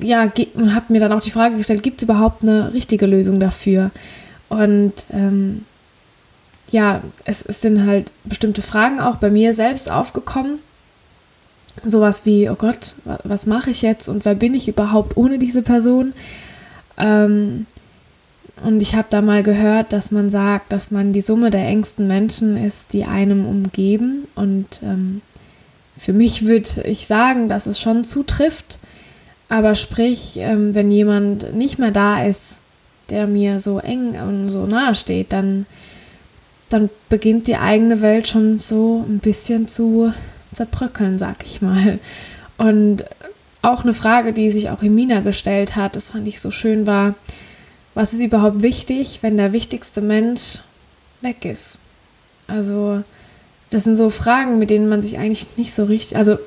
ja, 0.00 0.30
und 0.54 0.74
habe 0.74 0.92
mir 0.92 1.00
dann 1.00 1.12
auch 1.12 1.20
die 1.22 1.30
Frage 1.30 1.56
gestellt, 1.56 1.82
gibt 1.82 1.98
es 1.98 2.04
überhaupt 2.04 2.42
eine 2.42 2.72
richtige 2.74 3.06
Lösung 3.06 3.40
dafür? 3.40 3.90
Und 4.48 4.92
ähm, 5.12 5.64
ja, 6.70 7.02
es, 7.24 7.42
es 7.42 7.60
sind 7.60 7.86
halt 7.86 8.12
bestimmte 8.24 8.62
Fragen 8.62 9.00
auch 9.00 9.16
bei 9.16 9.30
mir 9.30 9.54
selbst 9.54 9.90
aufgekommen. 9.90 10.58
Sowas 11.84 12.24
wie, 12.24 12.48
oh 12.48 12.54
Gott, 12.54 12.94
was 13.24 13.46
mache 13.46 13.70
ich 13.70 13.82
jetzt 13.82 14.08
und 14.08 14.24
wer 14.24 14.34
bin 14.34 14.54
ich 14.54 14.68
überhaupt 14.68 15.16
ohne 15.16 15.38
diese 15.38 15.62
Person? 15.62 16.12
Ähm, 16.96 17.66
und 18.64 18.80
ich 18.80 18.94
habe 18.94 19.08
da 19.10 19.20
mal 19.20 19.42
gehört, 19.42 19.92
dass 19.92 20.10
man 20.10 20.30
sagt, 20.30 20.72
dass 20.72 20.90
man 20.90 21.12
die 21.12 21.20
Summe 21.20 21.50
der 21.50 21.66
engsten 21.66 22.06
Menschen 22.06 22.56
ist, 22.56 22.92
die 22.92 23.04
einem 23.04 23.46
umgeben. 23.46 24.26
Und 24.34 24.80
ähm, 24.82 25.20
für 25.96 26.14
mich 26.14 26.46
würde 26.46 26.82
ich 26.84 27.06
sagen, 27.06 27.48
dass 27.48 27.66
es 27.66 27.80
schon 27.80 28.02
zutrifft. 28.02 28.78
Aber 29.48 29.74
sprich, 29.74 30.38
ähm, 30.38 30.74
wenn 30.74 30.90
jemand 30.90 31.54
nicht 31.54 31.78
mehr 31.78 31.90
da 31.90 32.24
ist, 32.24 32.60
der 33.10 33.26
mir 33.26 33.60
so 33.60 33.78
eng 33.78 34.18
und 34.20 34.48
so 34.48 34.66
nahe 34.66 34.94
steht, 34.94 35.32
dann, 35.32 35.66
dann 36.70 36.88
beginnt 37.08 37.46
die 37.46 37.56
eigene 37.56 38.00
Welt 38.00 38.26
schon 38.26 38.58
so 38.58 39.04
ein 39.06 39.18
bisschen 39.18 39.68
zu 39.68 40.12
zerbröckeln, 40.50 41.18
sag 41.18 41.44
ich 41.44 41.60
mal. 41.60 41.98
Und 42.56 43.04
auch 43.60 43.84
eine 43.84 43.94
Frage, 43.94 44.32
die 44.32 44.50
sich 44.50 44.70
auch 44.70 44.82
Emina 44.82 45.20
gestellt 45.20 45.76
hat, 45.76 45.94
das 45.94 46.08
fand 46.08 46.26
ich 46.26 46.40
so 46.40 46.50
schön, 46.50 46.86
war, 46.86 47.14
was 47.96 48.12
ist 48.12 48.20
überhaupt 48.20 48.62
wichtig, 48.62 49.20
wenn 49.22 49.38
der 49.38 49.54
wichtigste 49.54 50.02
Mensch 50.02 50.60
weg 51.22 51.46
ist? 51.46 51.80
Also, 52.46 53.02
das 53.70 53.84
sind 53.84 53.94
so 53.94 54.10
Fragen, 54.10 54.58
mit 54.58 54.68
denen 54.68 54.88
man 54.90 55.00
sich 55.00 55.18
eigentlich 55.18 55.46
nicht 55.56 55.72
so 55.72 55.84
richtig, 55.84 56.18
also 56.18 56.38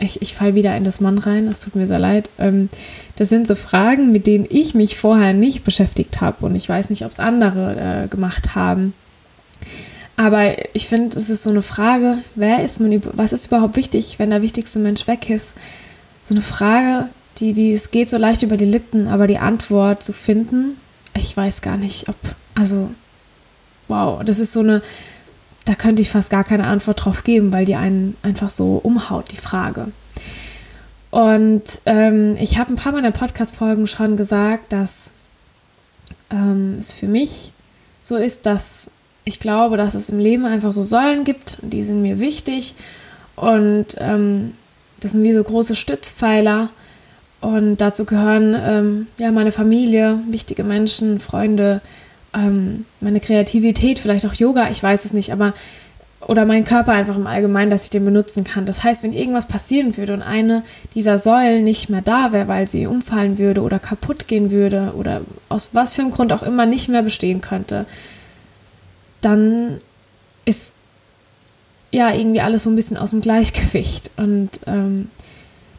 ich, 0.00 0.20
ich 0.20 0.34
falle 0.34 0.54
wieder 0.54 0.76
in 0.76 0.84
das 0.84 1.00
Mann 1.00 1.16
rein, 1.16 1.46
das 1.46 1.60
tut 1.60 1.74
mir 1.76 1.86
sehr 1.86 1.98
leid. 1.98 2.28
Ähm, 2.38 2.68
das 3.16 3.30
sind 3.30 3.46
so 3.46 3.54
Fragen, 3.54 4.12
mit 4.12 4.26
denen 4.26 4.46
ich 4.50 4.74
mich 4.74 4.96
vorher 4.96 5.32
nicht 5.32 5.64
beschäftigt 5.64 6.20
habe 6.20 6.44
und 6.44 6.54
ich 6.54 6.68
weiß 6.68 6.90
nicht, 6.90 7.06
ob 7.06 7.10
es 7.10 7.20
andere 7.20 8.04
äh, 8.04 8.08
gemacht 8.08 8.54
haben. 8.54 8.92
Aber 10.18 10.74
ich 10.74 10.88
finde, 10.88 11.16
es 11.16 11.30
ist 11.30 11.42
so 11.42 11.50
eine 11.50 11.62
Frage, 11.62 12.18
wer 12.34 12.62
ist 12.62 12.80
man, 12.80 13.00
was 13.14 13.32
ist 13.32 13.46
überhaupt 13.46 13.76
wichtig, 13.76 14.18
wenn 14.18 14.28
der 14.28 14.42
wichtigste 14.42 14.78
Mensch 14.78 15.06
weg 15.06 15.30
ist? 15.30 15.54
So 16.22 16.34
eine 16.34 16.42
Frage, 16.42 17.08
die, 17.38 17.54
die, 17.54 17.72
es 17.72 17.90
geht 17.90 18.10
so 18.10 18.18
leicht 18.18 18.42
über 18.42 18.58
die 18.58 18.66
Lippen, 18.66 19.08
aber 19.08 19.26
die 19.26 19.38
Antwort 19.38 20.02
zu 20.02 20.12
finden, 20.12 20.76
ich 21.18 21.36
weiß 21.36 21.60
gar 21.60 21.76
nicht, 21.76 22.08
ob, 22.08 22.16
also, 22.54 22.90
wow, 23.88 24.22
das 24.24 24.38
ist 24.38 24.52
so 24.52 24.60
eine, 24.60 24.82
da 25.64 25.74
könnte 25.74 26.02
ich 26.02 26.10
fast 26.10 26.30
gar 26.30 26.44
keine 26.44 26.66
Antwort 26.66 27.04
drauf 27.04 27.24
geben, 27.24 27.52
weil 27.52 27.64
die 27.64 27.76
einen 27.76 28.16
einfach 28.22 28.50
so 28.50 28.80
umhaut, 28.82 29.30
die 29.32 29.36
Frage. 29.36 29.88
Und 31.10 31.62
ähm, 31.86 32.36
ich 32.38 32.58
habe 32.58 32.72
ein 32.72 32.76
paar 32.76 32.92
Mal 32.92 32.98
in 32.98 33.04
der 33.04 33.10
Podcast-Folgen 33.12 33.86
schon 33.86 34.16
gesagt, 34.16 34.72
dass 34.72 35.10
ähm, 36.30 36.74
es 36.78 36.92
für 36.92 37.06
mich 37.06 37.52
so 38.02 38.16
ist, 38.16 38.46
dass 38.46 38.90
ich 39.24 39.40
glaube, 39.40 39.76
dass 39.76 39.94
es 39.94 40.08
im 40.08 40.18
Leben 40.18 40.46
einfach 40.46 40.72
so 40.72 40.82
Säulen 40.82 41.24
gibt, 41.24 41.58
die 41.60 41.84
sind 41.84 42.02
mir 42.02 42.20
wichtig 42.20 42.74
und 43.36 43.86
ähm, 43.98 44.54
das 45.00 45.12
sind 45.12 45.22
wie 45.22 45.32
so 45.32 45.44
große 45.44 45.74
Stützpfeiler 45.74 46.70
und 47.40 47.76
dazu 47.78 48.04
gehören 48.04 48.56
ähm, 48.58 49.06
ja 49.18 49.30
meine 49.30 49.52
Familie, 49.52 50.20
wichtige 50.28 50.64
Menschen, 50.64 51.20
Freunde, 51.20 51.80
ähm, 52.34 52.84
meine 53.00 53.20
Kreativität, 53.20 53.98
vielleicht 53.98 54.26
auch 54.26 54.34
Yoga, 54.34 54.68
ich 54.70 54.82
weiß 54.82 55.04
es 55.04 55.12
nicht, 55.12 55.32
aber 55.32 55.54
oder 56.26 56.44
mein 56.44 56.64
Körper 56.64 56.92
einfach 56.92 57.16
im 57.16 57.28
Allgemeinen, 57.28 57.70
dass 57.70 57.84
ich 57.84 57.90
den 57.90 58.04
benutzen 58.04 58.42
kann. 58.42 58.66
Das 58.66 58.82
heißt, 58.82 59.04
wenn 59.04 59.12
irgendwas 59.12 59.46
passieren 59.46 59.96
würde 59.96 60.14
und 60.14 60.22
eine 60.22 60.64
dieser 60.94 61.18
Säulen 61.18 61.62
nicht 61.62 61.90
mehr 61.90 62.02
da 62.02 62.32
wäre, 62.32 62.48
weil 62.48 62.66
sie 62.66 62.86
umfallen 62.86 63.38
würde 63.38 63.62
oder 63.62 63.78
kaputt 63.78 64.26
gehen 64.26 64.50
würde 64.50 64.92
oder 64.96 65.20
aus 65.48 65.70
was 65.72 65.94
für 65.94 66.02
einem 66.02 66.10
Grund 66.10 66.32
auch 66.32 66.42
immer 66.42 66.66
nicht 66.66 66.88
mehr 66.88 67.02
bestehen 67.02 67.40
könnte, 67.40 67.86
dann 69.20 69.80
ist 70.44 70.72
ja 71.92 72.12
irgendwie 72.12 72.40
alles 72.40 72.64
so 72.64 72.70
ein 72.70 72.76
bisschen 72.76 72.98
aus 72.98 73.10
dem 73.10 73.20
Gleichgewicht. 73.20 74.10
Und 74.16 74.50
ähm, 74.66 75.10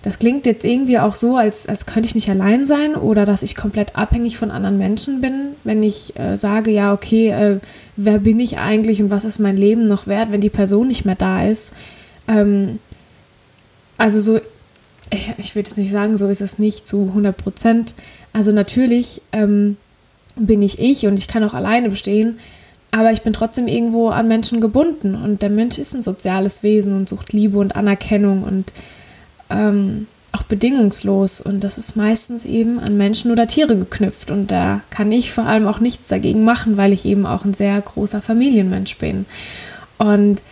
das 0.02 0.18
klingt 0.18 0.46
jetzt 0.46 0.64
irgendwie 0.64 0.98
auch 0.98 1.14
so, 1.14 1.36
als, 1.36 1.68
als 1.68 1.86
könnte 1.86 2.08
ich 2.08 2.16
nicht 2.16 2.30
allein 2.30 2.66
sein 2.66 2.96
oder 2.96 3.26
dass 3.26 3.44
ich 3.44 3.56
komplett 3.56 3.98
abhängig 3.98 4.38
von 4.38 4.50
anderen 4.50 4.78
Menschen 4.78 5.20
bin, 5.20 5.56
wenn 5.66 5.84
ich 5.84 6.18
äh, 6.18 6.38
sage, 6.38 6.72
ja, 6.72 6.94
okay, 6.94 7.30
äh, 7.30 7.60
wer 7.98 8.20
bin 8.20 8.40
ich 8.40 8.58
eigentlich 8.60 9.02
und 9.02 9.10
was 9.10 9.26
ist 9.26 9.40
mein 9.40 9.58
Leben 9.58 9.88
noch 9.88 10.08
wert, 10.08 10.32
wenn 10.32 10.40
die 10.40 10.50
Person 10.50 10.88
nicht 10.88 11.04
mehr 11.04 11.16
da 11.16 11.46
ist. 11.46 11.74
Ähm, 12.30 12.80
also 13.98 14.22
so, 14.22 14.40
ich 15.38 15.56
würde 15.56 15.70
es 15.70 15.76
nicht 15.76 15.92
sagen, 15.92 16.16
so 16.16 16.30
ist 16.30 16.42
es 16.42 16.60
nicht 16.60 16.88
zu 16.88 17.08
100 17.10 17.36
Prozent. 17.36 17.94
Also 18.32 18.54
natürlich 18.54 19.22
ähm, 19.34 19.76
bin 20.38 20.62
ich 20.62 20.80
ich 20.80 21.08
und 21.08 21.20
ich 21.20 21.28
kann 21.28 21.44
auch 21.44 21.54
alleine 21.54 21.90
bestehen, 21.90 22.40
aber 22.92 23.12
ich 23.12 23.22
bin 23.22 23.34
trotzdem 23.34 23.68
irgendwo 23.68 24.08
an 24.08 24.30
Menschen 24.30 24.62
gebunden 24.62 25.16
und 25.16 25.42
der 25.42 25.50
Mensch 25.50 25.78
ist 25.78 25.94
ein 25.94 26.02
soziales 26.02 26.64
Wesen 26.64 26.96
und 26.96 27.10
sucht 27.10 27.34
Liebe 27.34 27.58
und 27.58 27.76
Anerkennung 27.76 28.44
und 28.44 28.72
ähm, 29.50 30.08
auch 30.32 30.44
bedingungslos 30.44 31.42
und 31.42 31.64
das 31.64 31.78
ist 31.78 31.96
meistens 31.96 32.46
eben 32.46 32.80
an 32.80 32.98
Menschen 32.98 33.32
oder 33.32 33.48
Tiere 33.48 33.76
geknüpft 33.76 34.30
und 34.30 34.52
da 34.52 34.82
kann 34.90 35.12
ich 35.12 35.32
vor 35.32 35.46
allem 35.46 35.68
auch 35.68 35.80
nichts 35.80 36.08
dagegen 36.08 36.44
machen, 36.44 36.78
weil 36.78 36.94
ich 36.94 37.06
eben 37.06 37.26
auch 37.26 37.46
ein 37.46 37.54
sehr 37.54 37.82
großer 37.82 38.22
Familienmensch 38.22 38.98
bin. 38.98 39.26
Und 39.98 40.44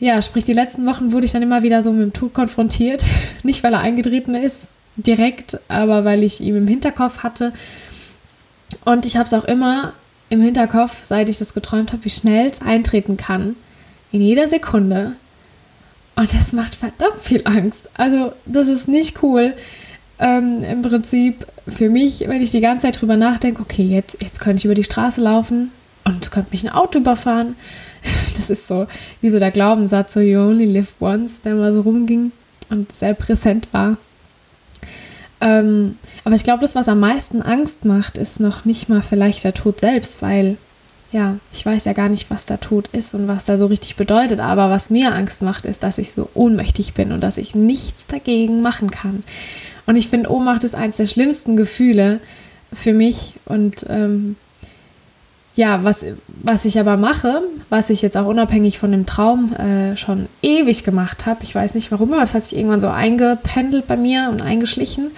ja, 0.00 0.20
sprich, 0.20 0.44
die 0.44 0.52
letzten 0.52 0.84
Wochen 0.86 1.12
wurde 1.12 1.26
ich 1.26 1.32
dann 1.32 1.42
immer 1.42 1.62
wieder 1.62 1.82
so 1.82 1.92
mit 1.92 2.02
dem 2.02 2.12
Tod 2.12 2.34
konfrontiert. 2.34 3.06
Nicht, 3.44 3.62
weil 3.62 3.72
er 3.72 3.80
eingetreten 3.80 4.34
ist, 4.34 4.68
direkt, 4.96 5.60
aber 5.68 6.04
weil 6.04 6.22
ich 6.22 6.40
ihn 6.40 6.56
im 6.56 6.66
Hinterkopf 6.66 7.22
hatte. 7.22 7.52
Und 8.84 9.06
ich 9.06 9.16
habe 9.16 9.26
es 9.26 9.34
auch 9.34 9.44
immer 9.44 9.92
im 10.28 10.42
Hinterkopf, 10.42 11.04
seit 11.04 11.28
ich 11.28 11.38
das 11.38 11.54
geträumt 11.54 11.92
habe, 11.92 12.04
wie 12.04 12.10
schnell 12.10 12.46
es 12.46 12.60
eintreten 12.60 13.16
kann. 13.16 13.56
In 14.10 14.20
jeder 14.20 14.48
Sekunde. 14.48 15.12
Und 16.16 16.32
das 16.32 16.52
macht 16.52 16.74
verdammt 16.74 17.20
viel 17.20 17.42
Angst. 17.44 17.88
Also, 17.94 18.32
das 18.46 18.68
ist 18.68 18.88
nicht 18.88 19.22
cool. 19.22 19.54
Ähm, 20.18 20.62
Im 20.62 20.82
Prinzip 20.82 21.46
für 21.66 21.88
mich, 21.88 22.20
wenn 22.28 22.42
ich 22.42 22.50
die 22.50 22.60
ganze 22.60 22.86
Zeit 22.86 23.00
drüber 23.00 23.16
nachdenke, 23.16 23.62
okay, 23.62 23.82
jetzt, 23.82 24.22
jetzt 24.22 24.40
könnte 24.40 24.58
ich 24.58 24.64
über 24.64 24.74
die 24.74 24.84
Straße 24.84 25.20
laufen 25.20 25.72
und 26.04 26.22
es 26.22 26.30
könnte 26.30 26.50
mich 26.52 26.64
ein 26.64 26.72
Auto 26.72 26.98
überfahren. 26.98 27.56
Das 28.36 28.50
ist 28.50 28.66
so 28.66 28.86
wie 29.22 29.30
so 29.30 29.38
der 29.38 29.52
Glaubenssatz, 29.52 30.12
so 30.12 30.20
you 30.20 30.40
only 30.40 30.66
live 30.66 30.92
once, 31.00 31.40
der 31.40 31.54
mal 31.54 31.72
so 31.72 31.80
rumging 31.82 32.32
und 32.68 32.92
sehr 32.92 33.14
präsent 33.14 33.68
war. 33.72 33.96
Ähm, 35.40 35.96
aber 36.24 36.34
ich 36.34 36.44
glaube, 36.44 36.60
das, 36.60 36.74
was 36.74 36.88
am 36.88 37.00
meisten 37.00 37.40
Angst 37.40 37.84
macht, 37.84 38.18
ist 38.18 38.40
noch 38.40 38.64
nicht 38.64 38.88
mal 38.88 39.02
vielleicht 39.02 39.44
der 39.44 39.54
Tod 39.54 39.80
selbst, 39.80 40.20
weil 40.20 40.58
ja, 41.14 41.36
ich 41.52 41.64
weiß 41.64 41.84
ja 41.84 41.92
gar 41.92 42.08
nicht, 42.08 42.28
was 42.28 42.44
der 42.44 42.58
Tod 42.58 42.88
ist 42.88 43.14
und 43.14 43.28
was 43.28 43.44
da 43.44 43.56
so 43.56 43.66
richtig 43.66 43.94
bedeutet, 43.94 44.40
aber 44.40 44.68
was 44.68 44.90
mir 44.90 45.14
Angst 45.14 45.42
macht, 45.42 45.64
ist, 45.64 45.84
dass 45.84 45.98
ich 45.98 46.10
so 46.10 46.28
ohnmächtig 46.34 46.92
bin 46.92 47.12
und 47.12 47.20
dass 47.20 47.36
ich 47.36 47.54
nichts 47.54 48.08
dagegen 48.08 48.60
machen 48.60 48.90
kann. 48.90 49.22
Und 49.86 49.94
ich 49.94 50.08
finde, 50.08 50.32
Ohnmacht 50.32 50.64
ist 50.64 50.74
eines 50.74 50.96
der 50.96 51.06
schlimmsten 51.06 51.54
Gefühle 51.54 52.18
für 52.72 52.92
mich 52.92 53.34
und 53.44 53.86
ähm, 53.88 54.34
ja, 55.54 55.84
was, 55.84 56.04
was 56.26 56.64
ich 56.64 56.80
aber 56.80 56.96
mache, 56.96 57.42
was 57.70 57.90
ich 57.90 58.02
jetzt 58.02 58.16
auch 58.16 58.26
unabhängig 58.26 58.80
von 58.80 58.90
dem 58.90 59.06
Traum 59.06 59.54
äh, 59.54 59.96
schon 59.96 60.26
ewig 60.42 60.82
gemacht 60.82 61.26
habe, 61.26 61.44
ich 61.44 61.54
weiß 61.54 61.76
nicht 61.76 61.92
warum, 61.92 62.12
aber 62.12 62.22
das 62.22 62.34
hat 62.34 62.42
sich 62.42 62.58
irgendwann 62.58 62.80
so 62.80 62.88
eingependelt 62.88 63.86
bei 63.86 63.96
mir 63.96 64.30
und 64.32 64.42
eingeschlichen. 64.42 65.12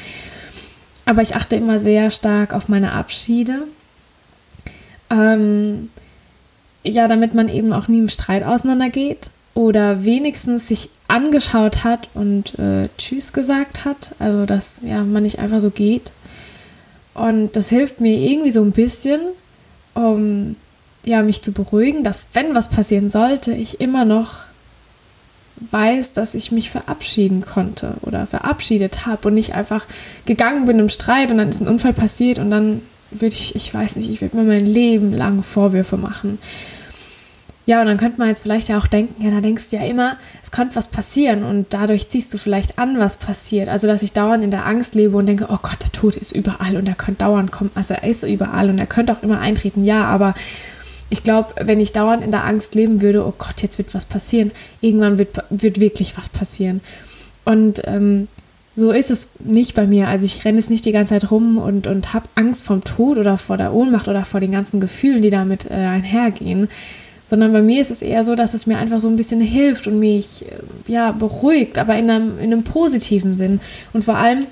Aber 1.06 1.22
ich 1.22 1.36
achte 1.36 1.56
immer 1.56 1.78
sehr 1.78 2.10
stark 2.10 2.52
auf 2.52 2.68
meine 2.68 2.92
Abschiede 2.92 3.62
ähm, 5.10 5.90
ja, 6.82 7.08
damit 7.08 7.34
man 7.34 7.48
eben 7.48 7.72
auch 7.72 7.88
nie 7.88 7.98
im 7.98 8.08
Streit 8.08 8.44
auseinandergeht 8.44 9.30
oder 9.54 10.04
wenigstens 10.04 10.68
sich 10.68 10.90
angeschaut 11.08 11.84
hat 11.84 12.08
und 12.14 12.58
äh, 12.58 12.88
Tschüss 12.98 13.32
gesagt 13.32 13.84
hat. 13.84 14.14
Also, 14.18 14.46
dass 14.46 14.78
ja, 14.82 15.02
man 15.02 15.22
nicht 15.22 15.38
einfach 15.38 15.60
so 15.60 15.70
geht. 15.70 16.12
Und 17.14 17.56
das 17.56 17.70
hilft 17.70 18.00
mir 18.00 18.16
irgendwie 18.18 18.50
so 18.50 18.62
ein 18.62 18.72
bisschen, 18.72 19.20
um 19.94 20.56
ja, 21.04 21.22
mich 21.22 21.40
zu 21.40 21.52
beruhigen, 21.52 22.04
dass 22.04 22.28
wenn 22.34 22.54
was 22.54 22.68
passieren 22.68 23.08
sollte, 23.08 23.52
ich 23.52 23.80
immer 23.80 24.04
noch 24.04 24.40
weiß, 25.70 26.12
dass 26.12 26.34
ich 26.34 26.52
mich 26.52 26.68
verabschieden 26.68 27.42
konnte 27.42 27.94
oder 28.02 28.26
verabschiedet 28.26 29.06
habe 29.06 29.28
und 29.28 29.34
nicht 29.34 29.54
einfach 29.54 29.86
gegangen 30.26 30.66
bin 30.66 30.78
im 30.78 30.90
Streit 30.90 31.30
und 31.30 31.38
dann 31.38 31.48
ist 31.48 31.60
ein 31.60 31.68
Unfall 31.68 31.94
passiert 31.94 32.38
und 32.38 32.50
dann 32.50 32.82
würde 33.10 33.34
ich, 33.34 33.54
ich 33.54 33.72
weiß 33.72 33.96
nicht, 33.96 34.10
ich 34.10 34.20
würde 34.20 34.36
mir 34.36 34.44
mein 34.44 34.66
Leben 34.66 35.12
lang 35.12 35.42
Vorwürfe 35.42 35.96
machen. 35.96 36.38
Ja, 37.66 37.80
und 37.80 37.88
dann 37.88 37.96
könnte 37.96 38.20
man 38.20 38.28
jetzt 38.28 38.42
vielleicht 38.42 38.68
ja 38.68 38.78
auch 38.78 38.86
denken, 38.86 39.24
ja, 39.24 39.30
da 39.32 39.40
denkst 39.40 39.70
du 39.70 39.76
ja 39.76 39.84
immer, 39.84 40.18
es 40.40 40.52
könnte 40.52 40.76
was 40.76 40.86
passieren 40.86 41.42
und 41.42 41.66
dadurch 41.70 42.08
ziehst 42.08 42.32
du 42.32 42.38
vielleicht 42.38 42.78
an, 42.78 43.00
was 43.00 43.16
passiert. 43.16 43.68
Also, 43.68 43.88
dass 43.88 44.04
ich 44.04 44.12
dauernd 44.12 44.44
in 44.44 44.52
der 44.52 44.66
Angst 44.66 44.94
lebe 44.94 45.16
und 45.16 45.26
denke, 45.26 45.48
oh 45.50 45.58
Gott, 45.60 45.82
der 45.82 45.90
Tod 45.90 46.16
ist 46.16 46.30
überall 46.30 46.76
und 46.76 46.86
er 46.86 46.94
könnte 46.94 47.24
dauernd 47.24 47.50
kommen. 47.50 47.70
Also, 47.74 47.94
er 47.94 48.04
ist 48.04 48.22
überall 48.22 48.70
und 48.70 48.78
er 48.78 48.86
könnte 48.86 49.12
auch 49.12 49.22
immer 49.24 49.40
eintreten, 49.40 49.84
ja, 49.84 50.04
aber 50.04 50.34
ich 51.10 51.24
glaube, 51.24 51.54
wenn 51.60 51.80
ich 51.80 51.92
dauernd 51.92 52.22
in 52.22 52.30
der 52.30 52.44
Angst 52.44 52.76
leben 52.76 53.00
würde, 53.00 53.26
oh 53.26 53.34
Gott, 53.36 53.62
jetzt 53.62 53.78
wird 53.78 53.94
was 53.94 54.04
passieren, 54.04 54.52
irgendwann 54.80 55.18
wird, 55.18 55.36
wird 55.50 55.80
wirklich 55.80 56.16
was 56.16 56.28
passieren. 56.28 56.80
Und 57.44 57.82
ähm, 57.86 58.28
so 58.76 58.92
ist 58.92 59.10
es 59.10 59.28
nicht 59.40 59.74
bei 59.74 59.86
mir. 59.86 60.08
Also 60.08 60.26
ich 60.26 60.44
renne 60.44 60.58
es 60.58 60.68
nicht 60.68 60.84
die 60.84 60.92
ganze 60.92 61.14
Zeit 61.14 61.30
rum 61.30 61.56
und, 61.56 61.86
und 61.86 62.12
habe 62.12 62.28
Angst 62.34 62.62
vom 62.62 62.84
Tod 62.84 63.16
oder 63.16 63.38
vor 63.38 63.56
der 63.56 63.72
Ohnmacht 63.72 64.06
oder 64.06 64.24
vor 64.26 64.38
den 64.38 64.52
ganzen 64.52 64.80
Gefühlen, 64.80 65.22
die 65.22 65.30
damit 65.30 65.70
äh, 65.70 65.74
einhergehen. 65.74 66.68
Sondern 67.24 67.52
bei 67.52 67.62
mir 67.62 67.80
ist 67.80 67.90
es 67.90 68.02
eher 68.02 68.22
so, 68.22 68.36
dass 68.36 68.52
es 68.52 68.66
mir 68.66 68.76
einfach 68.76 69.00
so 69.00 69.08
ein 69.08 69.16
bisschen 69.16 69.40
hilft 69.40 69.86
und 69.88 69.98
mich 69.98 70.44
äh, 70.44 70.92
ja, 70.92 71.12
beruhigt, 71.12 71.78
aber 71.78 71.96
in 71.96 72.10
einem, 72.10 72.38
in 72.38 72.52
einem 72.52 72.64
positiven 72.64 73.34
Sinn. 73.34 73.60
Und 73.94 74.04
vor 74.04 74.18
allem 74.18 74.46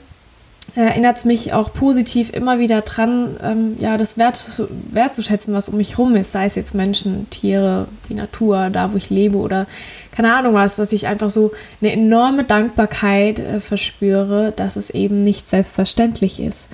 erinnert 0.75 1.18
es 1.18 1.25
mich 1.25 1.52
auch 1.52 1.73
positiv 1.73 2.30
immer 2.33 2.59
wieder 2.59 2.80
dran, 2.80 3.37
ähm, 3.42 3.76
ja, 3.78 3.97
das 3.97 4.18
wert, 4.18 4.62
wertzuschätzen, 4.90 5.54
was 5.54 5.68
um 5.68 5.76
mich 5.76 5.99
rum 5.99 6.16
ist, 6.16 6.33
sei 6.33 6.47
es 6.47 6.54
jetzt 6.54 6.75
Menschen, 6.75 7.28
Tiere, 7.30 7.87
die 8.09 8.14
Natur, 8.14 8.71
da 8.71 8.92
wo 8.92 8.97
ich 8.97 9.11
lebe 9.11 9.37
oder 9.37 9.66
keine 10.12 10.35
Ahnung 10.35 10.54
was, 10.54 10.76
dass 10.76 10.92
ich 10.92 11.06
einfach 11.06 11.30
so 11.30 11.52
eine 11.80 11.92
enorme 11.92 12.44
Dankbarkeit 12.44 13.40
äh, 13.40 13.61
verspüre, 13.61 14.52
dass 14.56 14.76
es 14.76 14.90
eben 14.90 15.23
nicht 15.23 15.49
selbstverständlich 15.49 16.40
ist, 16.40 16.68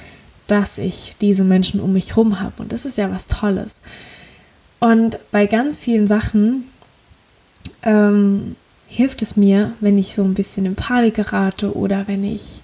dass 0.47 0.79
ich 0.79 1.15
diese 1.21 1.45
Menschen 1.45 1.81
um 1.81 1.93
mich 1.93 2.17
rum 2.17 2.41
habe. 2.41 2.55
Und 2.59 2.73
das 2.73 2.85
ist 2.85 2.99
ja 2.99 3.11
was 3.11 3.27
Tolles. 3.27 3.83
Und 4.79 5.19
bei 5.31 5.47
ganz 5.47 5.79
vielen 5.79 6.07
Sachen 6.07 6.65
ähm, 7.83 8.57
hilft 8.89 9.23
es 9.23 9.37
mir, 9.37 9.73
wenn 9.81 9.99
ich 9.99 10.15
so 10.15 10.23
ein 10.23 10.35
bisschen 10.35 10.67
in 10.67 10.75
Panik 10.75 11.15
gerate 11.15 11.77
oder 11.77 12.09
wenn 12.09 12.25
ich 12.25 12.63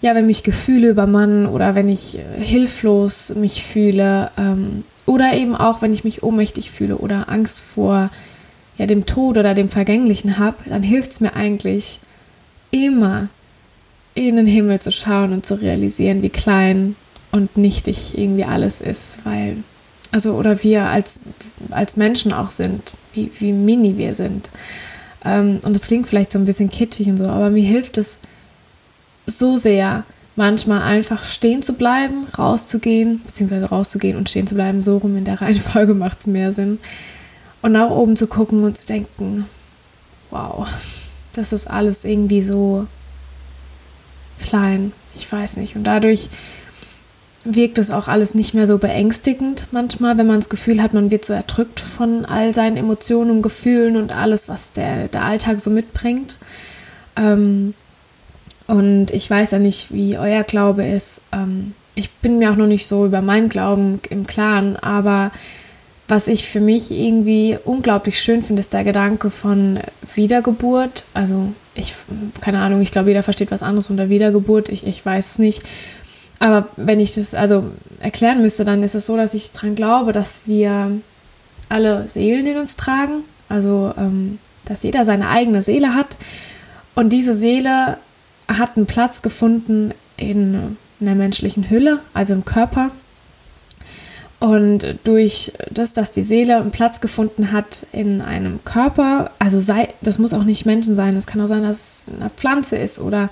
ja, 0.00 0.14
wenn 0.14 0.26
mich 0.26 0.42
Gefühle 0.42 0.88
übermannen 0.88 1.46
oder 1.46 1.74
wenn 1.74 1.88
ich 1.88 2.18
äh, 2.18 2.42
hilflos 2.42 3.34
mich 3.34 3.64
fühle 3.64 4.30
ähm, 4.38 4.84
oder 5.06 5.34
eben 5.34 5.54
auch, 5.54 5.82
wenn 5.82 5.92
ich 5.92 6.04
mich 6.04 6.22
ohnmächtig 6.22 6.70
fühle 6.70 6.96
oder 6.96 7.28
Angst 7.28 7.60
vor 7.60 8.10
ja, 8.78 8.86
dem 8.86 9.04
Tod 9.04 9.36
oder 9.36 9.54
dem 9.54 9.68
Vergänglichen 9.68 10.38
habe, 10.38 10.56
dann 10.66 10.82
hilft 10.82 11.12
es 11.12 11.20
mir 11.20 11.36
eigentlich 11.36 12.00
immer 12.70 13.28
in 14.14 14.36
den 14.36 14.46
Himmel 14.46 14.80
zu 14.80 14.90
schauen 14.90 15.32
und 15.32 15.44
zu 15.44 15.60
realisieren, 15.60 16.22
wie 16.22 16.30
klein 16.30 16.96
und 17.30 17.56
nichtig 17.56 18.18
irgendwie 18.18 18.44
alles 18.44 18.80
ist, 18.80 19.18
weil, 19.24 19.58
also, 20.10 20.32
oder 20.32 20.62
wir 20.62 20.86
als, 20.86 21.20
als 21.70 21.96
Menschen 21.96 22.32
auch 22.32 22.50
sind, 22.50 22.92
wie, 23.12 23.30
wie 23.38 23.52
mini 23.52 23.98
wir 23.98 24.14
sind. 24.14 24.50
Ähm, 25.24 25.60
und 25.64 25.76
das 25.76 25.86
klingt 25.86 26.06
vielleicht 26.06 26.32
so 26.32 26.38
ein 26.38 26.44
bisschen 26.44 26.70
kitschig 26.70 27.08
und 27.08 27.18
so, 27.18 27.26
aber 27.26 27.50
mir 27.50 27.64
hilft 27.64 27.98
es, 27.98 28.20
so 29.38 29.56
sehr, 29.56 30.04
manchmal 30.36 30.82
einfach 30.82 31.22
stehen 31.22 31.62
zu 31.62 31.74
bleiben, 31.74 32.26
rauszugehen, 32.38 33.20
beziehungsweise 33.26 33.68
rauszugehen 33.68 34.16
und 34.16 34.28
stehen 34.28 34.46
zu 34.46 34.54
bleiben, 34.54 34.80
so 34.80 34.98
rum 34.98 35.16
in 35.16 35.24
der 35.24 35.40
Reihenfolge 35.40 35.94
macht 35.94 36.20
es 36.20 36.26
mehr 36.26 36.52
Sinn. 36.52 36.78
Und 37.62 37.72
nach 37.72 37.90
oben 37.90 38.16
zu 38.16 38.26
gucken 38.26 38.64
und 38.64 38.76
zu 38.76 38.86
denken, 38.86 39.44
wow, 40.30 40.66
das 41.34 41.52
ist 41.52 41.68
alles 41.68 42.04
irgendwie 42.04 42.42
so 42.42 42.86
klein, 44.40 44.92
ich 45.14 45.30
weiß 45.30 45.58
nicht. 45.58 45.76
Und 45.76 45.84
dadurch 45.84 46.30
wirkt 47.44 47.78
es 47.78 47.90
auch 47.90 48.08
alles 48.08 48.34
nicht 48.34 48.54
mehr 48.54 48.66
so 48.66 48.78
beängstigend 48.78 49.68
manchmal, 49.72 50.18
wenn 50.18 50.26
man 50.26 50.40
das 50.40 50.48
Gefühl 50.48 50.82
hat, 50.82 50.92
man 50.92 51.10
wird 51.10 51.24
so 51.24 51.32
erdrückt 51.32 51.80
von 51.80 52.26
all 52.26 52.52
seinen 52.52 52.76
Emotionen 52.76 53.30
und 53.30 53.42
Gefühlen 53.42 53.96
und 53.96 54.14
alles, 54.14 54.48
was 54.48 54.72
der, 54.72 55.08
der 55.08 55.24
Alltag 55.24 55.60
so 55.60 55.70
mitbringt. 55.70 56.36
Ähm, 57.16 57.74
und 58.70 59.10
ich 59.10 59.28
weiß 59.28 59.50
ja 59.50 59.58
nicht, 59.58 59.92
wie 59.92 60.16
euer 60.16 60.44
Glaube 60.44 60.86
ist. 60.86 61.22
Ähm, 61.32 61.74
ich 61.96 62.08
bin 62.10 62.38
mir 62.38 62.52
auch 62.52 62.56
noch 62.56 62.68
nicht 62.68 62.86
so 62.86 63.04
über 63.04 63.20
meinen 63.20 63.48
Glauben 63.48 64.00
im 64.10 64.28
Klaren, 64.28 64.76
aber 64.76 65.32
was 66.06 66.28
ich 66.28 66.48
für 66.48 66.60
mich 66.60 66.92
irgendwie 66.92 67.58
unglaublich 67.64 68.20
schön 68.20 68.44
finde, 68.44 68.60
ist 68.60 68.72
der 68.72 68.84
Gedanke 68.84 69.30
von 69.30 69.80
Wiedergeburt. 70.14 71.04
Also 71.14 71.52
ich, 71.74 71.94
keine 72.40 72.60
Ahnung, 72.60 72.80
ich 72.80 72.92
glaube, 72.92 73.08
jeder 73.08 73.24
versteht 73.24 73.50
was 73.50 73.64
anderes 73.64 73.90
unter 73.90 74.08
Wiedergeburt. 74.08 74.68
Ich, 74.68 74.86
ich 74.86 75.04
weiß 75.04 75.32
es 75.32 75.38
nicht. 75.40 75.62
Aber 76.38 76.68
wenn 76.76 77.00
ich 77.00 77.14
das 77.14 77.34
also 77.34 77.64
erklären 77.98 78.40
müsste, 78.40 78.64
dann 78.64 78.84
ist 78.84 78.94
es 78.94 79.06
so, 79.06 79.16
dass 79.16 79.34
ich 79.34 79.50
daran 79.50 79.74
glaube, 79.74 80.12
dass 80.12 80.42
wir 80.46 80.92
alle 81.68 82.08
Seelen 82.08 82.46
in 82.46 82.56
uns 82.56 82.76
tragen. 82.76 83.24
Also, 83.48 83.92
ähm, 83.98 84.38
dass 84.64 84.84
jeder 84.84 85.04
seine 85.04 85.28
eigene 85.28 85.60
Seele 85.60 85.94
hat. 85.94 86.16
Und 86.94 87.12
diese 87.12 87.34
Seele 87.34 87.98
hat 88.58 88.76
einen 88.76 88.86
Platz 88.86 89.22
gefunden 89.22 89.92
in 90.16 90.76
einer 91.00 91.14
menschlichen 91.14 91.70
Hülle, 91.70 92.00
also 92.14 92.34
im 92.34 92.44
Körper. 92.44 92.90
Und 94.38 94.96
durch 95.04 95.52
das, 95.70 95.92
dass 95.92 96.10
die 96.10 96.22
Seele 96.22 96.56
einen 96.56 96.70
Platz 96.70 97.00
gefunden 97.00 97.52
hat 97.52 97.86
in 97.92 98.22
einem 98.22 98.64
Körper, 98.64 99.30
also 99.38 99.60
sei, 99.60 99.92
das 100.00 100.18
muss 100.18 100.32
auch 100.32 100.44
nicht 100.44 100.64
Menschen 100.64 100.94
sein, 100.94 101.14
es 101.14 101.26
kann 101.26 101.42
auch 101.42 101.46
sein, 101.46 101.62
dass 101.62 102.06
es 102.08 102.14
eine 102.14 102.30
Pflanze 102.30 102.76
ist 102.76 103.00
oder 103.00 103.28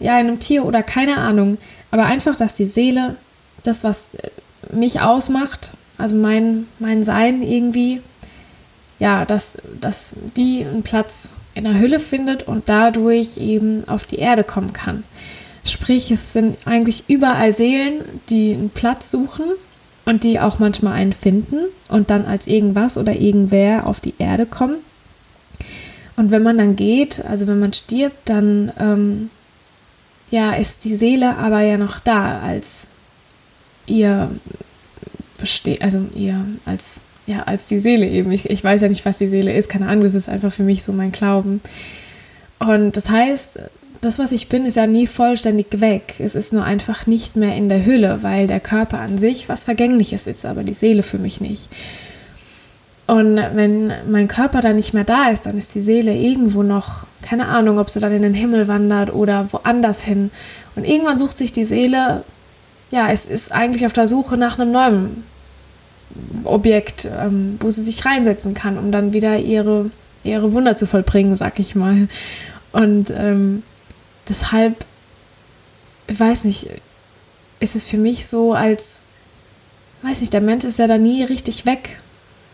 ja, 0.00 0.18
in 0.18 0.26
einem 0.26 0.40
Tier 0.40 0.64
oder 0.64 0.82
keine 0.82 1.18
Ahnung, 1.18 1.58
aber 1.92 2.06
einfach, 2.06 2.36
dass 2.36 2.56
die 2.56 2.66
Seele, 2.66 3.16
das, 3.62 3.84
was 3.84 4.10
mich 4.72 5.00
ausmacht, 5.00 5.72
also 5.98 6.16
mein, 6.16 6.66
mein 6.80 7.04
Sein 7.04 7.42
irgendwie, 7.42 8.00
ja, 8.98 9.24
dass, 9.24 9.58
dass 9.80 10.12
die 10.36 10.64
einen 10.64 10.82
Platz 10.82 11.30
in 11.54 11.64
der 11.64 11.78
Hülle 11.78 12.00
findet 12.00 12.44
und 12.44 12.68
dadurch 12.68 13.36
eben 13.36 13.88
auf 13.88 14.04
die 14.04 14.18
Erde 14.18 14.44
kommen 14.44 14.72
kann. 14.72 15.04
Sprich, 15.64 16.10
es 16.10 16.32
sind 16.32 16.56
eigentlich 16.64 17.04
überall 17.08 17.52
Seelen, 17.52 18.04
die 18.28 18.54
einen 18.54 18.70
Platz 18.70 19.10
suchen 19.10 19.44
und 20.04 20.24
die 20.24 20.40
auch 20.40 20.58
manchmal 20.58 20.94
einen 20.94 21.12
finden 21.12 21.58
und 21.88 22.10
dann 22.10 22.24
als 22.24 22.46
irgendwas 22.46 22.96
oder 22.96 23.14
irgendwer 23.14 23.86
auf 23.86 24.00
die 24.00 24.14
Erde 24.18 24.46
kommen. 24.46 24.76
Und 26.16 26.30
wenn 26.30 26.42
man 26.42 26.58
dann 26.58 26.76
geht, 26.76 27.24
also 27.24 27.46
wenn 27.46 27.58
man 27.58 27.72
stirbt, 27.72 28.28
dann 28.28 28.72
ähm, 28.78 29.30
ja, 30.30 30.52
ist 30.52 30.84
die 30.84 30.96
Seele 30.96 31.36
aber 31.36 31.60
ja 31.62 31.76
noch 31.76 32.00
da 32.00 32.40
als 32.40 32.88
ihr 33.86 34.30
besteht, 35.38 35.82
also 35.82 36.06
ihr 36.14 36.44
als 36.64 37.02
ja, 37.30 37.44
als 37.44 37.66
die 37.66 37.78
Seele 37.78 38.08
eben. 38.08 38.32
Ich, 38.32 38.50
ich 38.50 38.62
weiß 38.62 38.82
ja 38.82 38.88
nicht, 38.88 39.04
was 39.04 39.18
die 39.18 39.28
Seele 39.28 39.52
ist, 39.52 39.70
keine 39.70 39.86
Ahnung, 39.86 40.02
das 40.02 40.14
ist 40.14 40.28
einfach 40.28 40.50
für 40.50 40.64
mich 40.64 40.82
so 40.82 40.92
mein 40.92 41.12
Glauben. 41.12 41.60
Und 42.58 42.96
das 42.96 43.08
heißt, 43.08 43.60
das, 44.00 44.18
was 44.18 44.32
ich 44.32 44.48
bin, 44.48 44.66
ist 44.66 44.76
ja 44.76 44.86
nie 44.86 45.06
vollständig 45.06 45.80
weg. 45.80 46.14
Es 46.18 46.34
ist 46.34 46.52
nur 46.52 46.64
einfach 46.64 47.06
nicht 47.06 47.36
mehr 47.36 47.54
in 47.54 47.68
der 47.68 47.86
Hülle, 47.86 48.22
weil 48.22 48.46
der 48.46 48.60
Körper 48.60 48.98
an 48.98 49.16
sich 49.16 49.48
was 49.48 49.64
Vergängliches 49.64 50.26
ist, 50.26 50.44
aber 50.44 50.64
die 50.64 50.74
Seele 50.74 51.02
für 51.02 51.18
mich 51.18 51.40
nicht. 51.40 51.68
Und 53.06 53.36
wenn 53.36 53.92
mein 54.08 54.28
Körper 54.28 54.60
dann 54.60 54.76
nicht 54.76 54.94
mehr 54.94 55.04
da 55.04 55.30
ist, 55.30 55.46
dann 55.46 55.56
ist 55.56 55.74
die 55.74 55.80
Seele 55.80 56.14
irgendwo 56.14 56.62
noch, 56.62 57.06
keine 57.22 57.46
Ahnung, 57.46 57.78
ob 57.78 57.90
sie 57.90 58.00
dann 58.00 58.12
in 58.12 58.22
den 58.22 58.34
Himmel 58.34 58.66
wandert 58.68 59.12
oder 59.12 59.52
woanders 59.52 60.02
hin. 60.02 60.30
Und 60.76 60.84
irgendwann 60.84 61.18
sucht 61.18 61.38
sich 61.38 61.52
die 61.52 61.64
Seele, 61.64 62.24
ja, 62.90 63.08
es 63.10 63.26
ist 63.26 63.52
eigentlich 63.52 63.86
auf 63.86 63.92
der 63.92 64.08
Suche 64.08 64.36
nach 64.36 64.58
einem 64.58 64.72
neuen 64.72 65.24
Objekt, 66.44 67.06
ähm, 67.06 67.56
wo 67.60 67.70
sie 67.70 67.82
sich 67.82 68.04
reinsetzen 68.04 68.54
kann, 68.54 68.78
um 68.78 68.92
dann 68.92 69.12
wieder 69.12 69.38
ihre, 69.38 69.90
ihre 70.24 70.52
Wunder 70.52 70.76
zu 70.76 70.86
vollbringen, 70.86 71.36
sag 71.36 71.58
ich 71.58 71.74
mal. 71.74 72.08
Und 72.72 73.10
ähm, 73.10 73.62
deshalb, 74.28 74.84
ich 76.06 76.18
weiß 76.18 76.44
nicht, 76.44 76.68
ist 77.60 77.76
es 77.76 77.84
für 77.84 77.98
mich 77.98 78.26
so, 78.26 78.54
als, 78.54 79.00
weiß 80.02 80.20
nicht, 80.20 80.32
der 80.32 80.40
Mensch 80.40 80.64
ist 80.64 80.78
ja 80.78 80.86
da 80.86 80.98
nie 80.98 81.22
richtig 81.22 81.66
weg, 81.66 82.00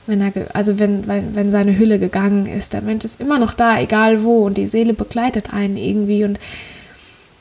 wenn 0.06 0.20
er, 0.20 0.32
also 0.54 0.78
wenn, 0.78 1.06
wenn, 1.06 1.34
wenn 1.34 1.50
seine 1.50 1.78
Hülle 1.78 1.98
gegangen 1.98 2.46
ist. 2.46 2.72
Der 2.72 2.82
Mensch 2.82 3.04
ist 3.04 3.20
immer 3.20 3.38
noch 3.38 3.54
da, 3.54 3.80
egal 3.80 4.22
wo, 4.22 4.44
und 4.46 4.56
die 4.56 4.66
Seele 4.66 4.94
begleitet 4.94 5.52
einen 5.52 5.76
irgendwie 5.76 6.24
und 6.24 6.38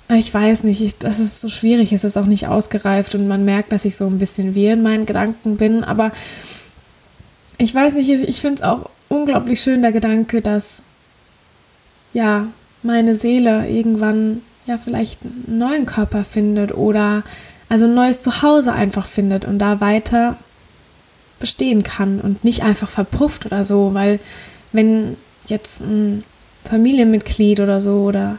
ich 0.09 0.33
weiß 0.33 0.63
nicht, 0.65 0.81
ich, 0.81 0.97
das 0.97 1.19
ist 1.19 1.41
so 1.41 1.49
schwierig, 1.49 1.91
es 1.91 2.03
ist 2.03 2.17
auch 2.17 2.27
nicht 2.27 2.47
ausgereift 2.47 3.15
und 3.15 3.27
man 3.27 3.43
merkt, 3.43 3.71
dass 3.71 3.85
ich 3.85 3.95
so 3.95 4.05
ein 4.05 4.19
bisschen 4.19 4.53
wie 4.53 4.67
in 4.67 4.83
meinen 4.83 5.05
Gedanken 5.05 5.57
bin, 5.57 5.83
aber 5.83 6.11
ich 7.57 7.73
weiß 7.73 7.95
nicht, 7.95 8.09
ich 8.09 8.41
finde 8.41 8.61
es 8.61 8.67
auch 8.67 8.89
unglaublich 9.09 9.61
schön, 9.61 9.81
der 9.81 9.91
Gedanke, 9.91 10.41
dass 10.41 10.83
ja, 12.13 12.47
meine 12.83 13.13
Seele 13.13 13.67
irgendwann 13.67 14.41
ja 14.67 14.77
vielleicht 14.77 15.21
einen 15.23 15.57
neuen 15.57 15.85
Körper 15.85 16.23
findet 16.23 16.75
oder 16.75 17.23
also 17.67 17.85
ein 17.85 17.95
neues 17.95 18.21
Zuhause 18.21 18.73
einfach 18.73 19.07
findet 19.07 19.45
und 19.45 19.59
da 19.59 19.81
weiter 19.81 20.37
bestehen 21.39 21.83
kann 21.83 22.21
und 22.21 22.43
nicht 22.43 22.63
einfach 22.63 22.89
verpufft 22.89 23.45
oder 23.45 23.65
so, 23.65 23.93
weil 23.93 24.19
wenn 24.71 25.17
jetzt 25.47 25.81
ein 25.81 26.23
Familienmitglied 26.63 27.59
oder 27.59 27.81
so 27.81 28.03
oder 28.03 28.37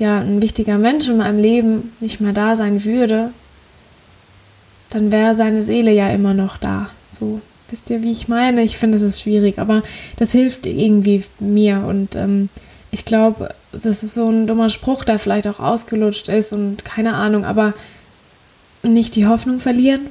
ja 0.00 0.18
ein 0.18 0.42
wichtiger 0.42 0.78
Mensch 0.78 1.08
in 1.08 1.18
meinem 1.18 1.38
Leben 1.38 1.92
nicht 2.00 2.20
mehr 2.20 2.32
da 2.32 2.56
sein 2.56 2.84
würde, 2.84 3.30
dann 4.90 5.12
wäre 5.12 5.34
seine 5.34 5.62
Seele 5.62 5.92
ja 5.92 6.10
immer 6.10 6.34
noch 6.34 6.56
da. 6.56 6.90
So, 7.16 7.40
wisst 7.68 7.90
ihr, 7.90 8.02
wie 8.02 8.10
ich 8.10 8.26
meine? 8.26 8.62
Ich 8.62 8.76
finde, 8.76 8.96
es 8.96 9.02
ist 9.02 9.20
schwierig, 9.20 9.58
aber 9.58 9.82
das 10.16 10.32
hilft 10.32 10.66
irgendwie 10.66 11.22
mir 11.38 11.84
und 11.86 12.16
ähm, 12.16 12.48
ich 12.90 13.04
glaube, 13.04 13.54
das 13.70 13.86
ist 13.86 14.14
so 14.14 14.28
ein 14.28 14.48
dummer 14.48 14.68
Spruch, 14.68 15.04
der 15.04 15.20
vielleicht 15.20 15.46
auch 15.46 15.60
ausgelutscht 15.60 16.28
ist 16.28 16.52
und 16.52 16.84
keine 16.84 17.14
Ahnung, 17.14 17.44
aber 17.44 17.74
nicht 18.82 19.14
die 19.14 19.26
Hoffnung 19.26 19.60
verlieren 19.60 20.08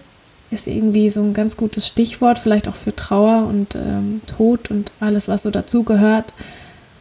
ist 0.51 0.67
irgendwie 0.67 1.09
so 1.09 1.21
ein 1.21 1.33
ganz 1.33 1.57
gutes 1.57 1.87
Stichwort, 1.87 2.39
vielleicht 2.39 2.67
auch 2.67 2.75
für 2.75 2.95
Trauer 2.95 3.47
und 3.47 3.75
ähm, 3.75 4.21
Tod 4.37 4.71
und 4.71 4.91
alles, 4.99 5.27
was 5.27 5.43
so 5.43 5.51
dazugehört, 5.51 6.25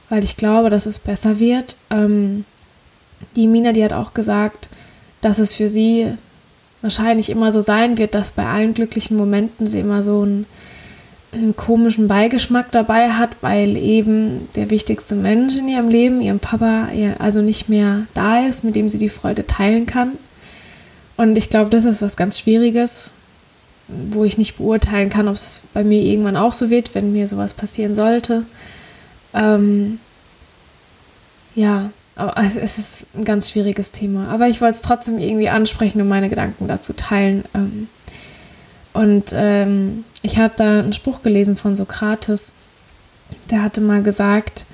weil 0.08 0.22
ich 0.22 0.36
glaube, 0.36 0.70
dass 0.70 0.86
es 0.86 0.98
besser 0.98 1.40
wird. 1.40 1.76
Ähm, 1.90 2.44
die 3.36 3.46
Mina, 3.46 3.72
die 3.72 3.84
hat 3.84 3.92
auch 3.92 4.14
gesagt, 4.14 4.68
dass 5.20 5.38
es 5.38 5.54
für 5.54 5.68
sie 5.68 6.12
wahrscheinlich 6.82 7.30
immer 7.30 7.52
so 7.52 7.60
sein 7.60 7.98
wird, 7.98 8.14
dass 8.14 8.32
bei 8.32 8.46
allen 8.46 8.74
glücklichen 8.74 9.16
Momenten 9.16 9.66
sie 9.66 9.80
immer 9.80 10.02
so 10.02 10.22
einen, 10.22 10.46
einen 11.32 11.56
komischen 11.56 12.08
Beigeschmack 12.08 12.70
dabei 12.70 13.10
hat, 13.10 13.30
weil 13.40 13.76
eben 13.76 14.48
der 14.54 14.70
wichtigste 14.70 15.14
Mensch 15.14 15.58
in 15.58 15.68
ihrem 15.68 15.88
Leben, 15.88 16.20
ihrem 16.20 16.38
Papa, 16.38 16.88
ihr 16.94 17.20
also 17.20 17.42
nicht 17.42 17.68
mehr 17.68 18.06
da 18.14 18.46
ist, 18.46 18.64
mit 18.64 18.76
dem 18.76 18.88
sie 18.88 18.98
die 18.98 19.08
Freude 19.08 19.46
teilen 19.46 19.86
kann. 19.86 20.12
Und 21.16 21.36
ich 21.36 21.50
glaube, 21.50 21.70
das 21.70 21.84
ist 21.84 22.00
was 22.00 22.16
ganz 22.16 22.38
Schwieriges, 22.38 23.12
wo 23.88 24.24
ich 24.24 24.38
nicht 24.38 24.58
beurteilen 24.58 25.10
kann, 25.10 25.26
ob 25.26 25.34
es 25.34 25.62
bei 25.74 25.82
mir 25.82 26.00
irgendwann 26.00 26.36
auch 26.36 26.52
so 26.52 26.70
wird, 26.70 26.94
wenn 26.94 27.12
mir 27.12 27.26
sowas 27.26 27.54
passieren 27.54 27.94
sollte. 27.94 28.44
Ähm, 29.34 29.98
ja, 31.56 31.90
es 32.36 32.78
ist 32.78 33.06
ein 33.14 33.24
ganz 33.24 33.50
schwieriges 33.50 33.92
Thema. 33.92 34.28
Aber 34.28 34.48
ich 34.48 34.60
wollte 34.60 34.74
es 34.74 34.82
trotzdem 34.82 35.18
irgendwie 35.18 35.48
ansprechen 35.48 36.00
und 36.00 36.08
meine 36.08 36.28
Gedanken 36.28 36.66
dazu 36.66 36.92
teilen. 36.92 37.44
Ähm, 37.54 37.88
und 38.92 39.32
ähm, 39.32 40.04
ich 40.22 40.38
habe 40.38 40.54
da 40.56 40.78
einen 40.78 40.92
Spruch 40.92 41.22
gelesen 41.22 41.56
von 41.56 41.76
Sokrates. 41.76 42.54
Der 43.50 43.62
hatte 43.62 43.80
mal 43.80 44.02
gesagt, 44.02 44.66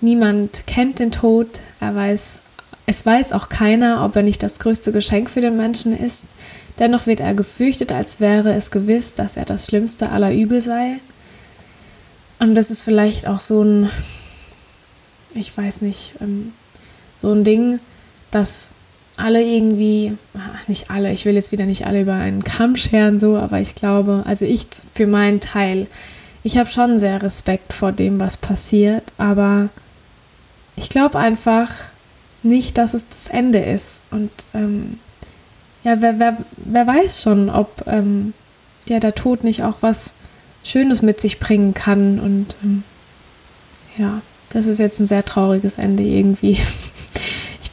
niemand 0.00 0.66
kennt 0.66 0.98
den 0.98 1.12
Tod, 1.12 1.60
er 1.80 1.94
weiß, 1.94 2.40
es 2.86 3.06
weiß 3.06 3.32
auch 3.32 3.48
keiner, 3.48 4.04
ob 4.04 4.16
er 4.16 4.22
nicht 4.22 4.42
das 4.42 4.58
größte 4.58 4.90
Geschenk 4.90 5.30
für 5.30 5.40
den 5.40 5.56
Menschen 5.56 5.96
ist. 5.96 6.30
Dennoch 6.78 7.06
wird 7.06 7.20
er 7.20 7.34
gefürchtet, 7.34 7.92
als 7.92 8.18
wäre 8.20 8.52
es 8.54 8.70
gewiss, 8.70 9.14
dass 9.14 9.36
er 9.36 9.44
das 9.44 9.66
Schlimmste 9.66 10.10
aller 10.10 10.32
Übel 10.32 10.60
sei. 10.60 10.96
Und 12.40 12.54
das 12.56 12.70
ist 12.70 12.82
vielleicht 12.82 13.28
auch 13.28 13.40
so 13.40 13.62
ein, 13.62 13.90
ich 15.34 15.56
weiß 15.56 15.82
nicht, 15.82 16.14
ähm, 16.20 16.52
so 17.20 17.32
ein 17.32 17.44
Ding, 17.44 17.80
dass 18.30 18.70
alle 19.16 19.42
irgendwie, 19.42 20.16
nicht 20.66 20.90
alle, 20.90 21.12
ich 21.12 21.24
will 21.24 21.34
jetzt 21.34 21.52
wieder 21.52 21.66
nicht 21.66 21.86
alle 21.86 22.02
über 22.02 22.14
einen 22.14 22.44
Kamm 22.44 22.76
scheren, 22.76 23.18
so, 23.18 23.36
aber 23.36 23.60
ich 23.60 23.74
glaube, 23.74 24.22
also 24.26 24.44
ich 24.44 24.66
für 24.92 25.06
meinen 25.06 25.40
Teil, 25.40 25.86
ich 26.42 26.58
habe 26.58 26.68
schon 26.68 26.98
sehr 26.98 27.22
Respekt 27.22 27.72
vor 27.72 27.92
dem, 27.92 28.20
was 28.20 28.36
passiert, 28.36 29.04
aber 29.16 29.68
ich 30.76 30.88
glaube 30.88 31.18
einfach 31.18 31.70
nicht, 32.42 32.76
dass 32.78 32.94
es 32.94 33.08
das 33.08 33.28
Ende 33.28 33.60
ist. 33.60 34.02
Und 34.10 34.30
ähm, 34.52 34.98
ja, 35.82 36.00
wer, 36.00 36.18
wer, 36.18 36.36
wer 36.56 36.86
weiß 36.86 37.22
schon, 37.22 37.48
ob 37.50 37.84
ähm, 37.86 38.34
ja, 38.86 39.00
der 39.00 39.14
Tod 39.14 39.44
nicht 39.44 39.62
auch 39.62 39.78
was 39.80 40.14
Schönes 40.62 41.02
mit 41.02 41.20
sich 41.20 41.38
bringen 41.38 41.74
kann. 41.74 42.20
Und 42.20 42.56
ähm, 42.62 42.84
ja, 43.96 44.20
das 44.50 44.66
ist 44.66 44.78
jetzt 44.78 45.00
ein 45.00 45.06
sehr 45.06 45.24
trauriges 45.24 45.78
Ende 45.78 46.02
irgendwie. 46.02 46.58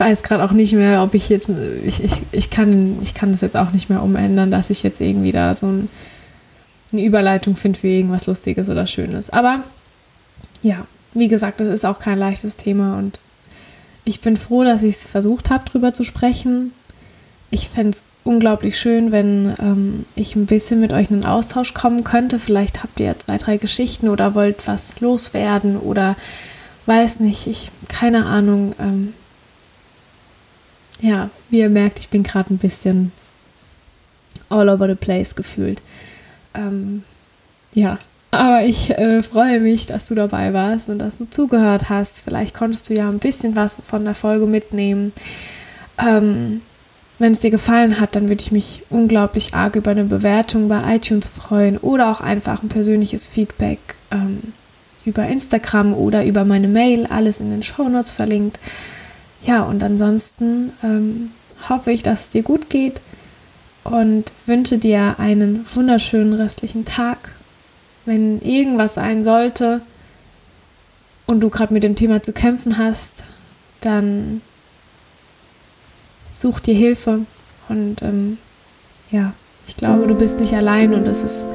weiß 0.02 0.24
gerade 0.24 0.44
auch 0.44 0.52
nicht 0.52 0.74
mehr, 0.74 1.04
ob 1.04 1.14
ich 1.14 1.30
jetzt, 1.30 1.50
ich, 1.86 2.04
ich, 2.04 2.12
ich, 2.32 2.50
kann, 2.50 2.98
ich 3.04 3.14
kann 3.14 3.32
das 3.32 3.42
jetzt 3.42 3.56
auch 3.56 3.72
nicht 3.72 3.90
mehr 3.90 4.02
umändern, 4.02 4.50
dass 4.50 4.72
ich 4.72 4.82
jetzt 4.82 5.00
irgendwie 5.00 5.32
da 5.32 5.54
so 5.54 5.68
ein, 5.68 5.90
eine 6.92 7.04
Überleitung 7.04 7.56
finde 7.56 7.80
für 7.80 7.88
irgendwas 7.88 8.26
Lustiges 8.26 8.70
oder 8.70 8.88
Schönes. 8.88 9.30
Aber 9.30 9.64
ja, 10.64 10.88
wie 11.14 11.28
gesagt, 11.28 11.62
das 11.62 11.68
ist 11.68 11.86
auch 11.86 12.00
kein 12.00 12.18
leichtes 12.18 12.58
Thema 12.58 12.98
und 12.98 13.20
ich 14.04 14.22
bin 14.22 14.38
froh, 14.38 14.64
dass 14.64 14.82
ich 14.82 14.96
es 14.96 15.08
versucht 15.08 15.52
habe, 15.52 15.66
drüber 15.66 15.94
zu 15.94 16.04
sprechen. 16.04 16.74
Ich 17.52 17.70
fände 17.70 17.92
es 17.92 18.04
unglaublich 18.24 18.80
schön, 18.80 19.12
wenn 19.12 19.54
ähm, 19.60 20.06
ich 20.16 20.36
ein 20.36 20.48
bisschen 20.48 20.80
mit 20.80 20.94
euch 20.94 21.12
in 21.12 21.18
den 21.22 21.26
Austausch 21.26 21.76
kommen 21.76 22.04
könnte. 22.04 22.40
Vielleicht 22.40 22.82
habt 22.82 23.00
ihr 23.00 23.06
ja 23.08 23.18
zwei, 23.20 23.38
drei 23.38 23.58
Geschichten 23.58 24.10
oder 24.10 24.34
wollt 24.34 24.68
was 24.68 25.00
loswerden 25.00 25.78
oder 25.78 26.16
weiß 26.92 27.22
nicht, 27.22 27.48
ich, 27.48 27.72
keine 27.88 28.26
Ahnung. 28.26 28.76
Ähm, 28.78 29.14
ja, 31.00 31.30
wie 31.50 31.60
ihr 31.60 31.70
merkt, 31.70 32.00
ich 32.00 32.10
bin 32.10 32.24
gerade 32.24 32.54
ein 32.54 32.58
bisschen 32.58 33.14
all 34.50 34.68
over 34.68 34.88
the 34.88 34.96
place 34.96 35.36
gefühlt. 35.36 35.82
Ähm, 36.54 37.04
ja, 37.74 37.98
aber 38.32 38.64
ich 38.66 38.90
äh, 38.92 39.24
freue 39.24 39.62
mich, 39.62 39.86
dass 39.86 40.08
du 40.08 40.16
dabei 40.16 40.54
warst 40.54 40.90
und 40.90 41.00
dass 41.00 41.18
du 41.18 41.30
zugehört 41.30 41.90
hast. 41.90 42.20
Vielleicht 42.20 42.54
konntest 42.54 42.90
du 42.90 42.94
ja 42.94 43.08
ein 43.08 43.20
bisschen 43.20 43.56
was 43.56 43.78
von 43.86 44.04
der 44.04 44.16
Folge 44.16 44.46
mitnehmen. 44.46 45.14
Ähm, 45.98 46.62
wenn 47.20 47.32
es 47.32 47.40
dir 47.40 47.52
gefallen 47.52 48.02
hat, 48.02 48.16
dann 48.16 48.28
würde 48.28 48.42
ich 48.42 48.52
mich 48.52 48.84
unglaublich 48.90 49.54
arg 49.54 49.78
über 49.78 49.92
eine 49.92 50.04
Bewertung 50.04 50.68
bei 50.68 50.96
iTunes 50.96 51.30
freuen 51.30 51.78
oder 51.78 52.12
auch 52.12 52.20
einfach 52.20 52.64
ein 52.64 52.70
persönliches 52.70 53.28
Feedback 53.28 53.80
ähm, 54.12 54.54
über 55.06 55.28
Instagram 55.28 55.94
oder 55.94 56.26
über 56.26 56.46
meine 56.46 56.68
Mail, 56.68 57.06
alles 57.08 57.40
in 57.40 57.52
den 57.52 57.64
Show 57.64 57.90
Notes 57.90 58.12
verlinkt. 58.12 58.60
Ja, 59.44 59.64
und 59.64 59.84
ansonsten 59.84 60.72
ähm, 60.84 61.32
hoffe 61.70 61.92
ich, 61.92 62.04
dass 62.04 62.22
es 62.22 62.30
dir 62.30 62.44
gut 62.44 62.70
geht 62.70 63.02
und 63.84 64.32
wünsche 64.46 64.78
dir 64.78 65.16
einen 65.18 65.66
wunderschönen 65.74 66.34
restlichen 66.34 66.86
Tag. 66.86 67.18
Wenn 68.06 68.42
irgendwas 68.42 68.96
sein 68.96 69.24
sollte 69.24 69.82
und 71.26 71.42
du 71.42 71.50
gerade 71.50 71.74
mit 71.74 71.84
dem 71.84 71.96
Thema 71.96 72.22
zu 72.22 72.34
kämpfen 72.34 72.78
hast, 72.78 73.26
dann 73.80 74.42
such 76.38 76.60
dir 76.60 76.76
Hilfe 76.76 77.22
und 77.70 78.02
ähm, 78.02 78.38
ja, 79.12 79.34
ich 79.68 79.78
glaube, 79.78 80.08
du 80.08 80.16
bist 80.16 80.40
nicht 80.40 80.54
allein 80.54 80.94
und 80.94 81.06
das 81.06 81.22
ist 81.22 81.46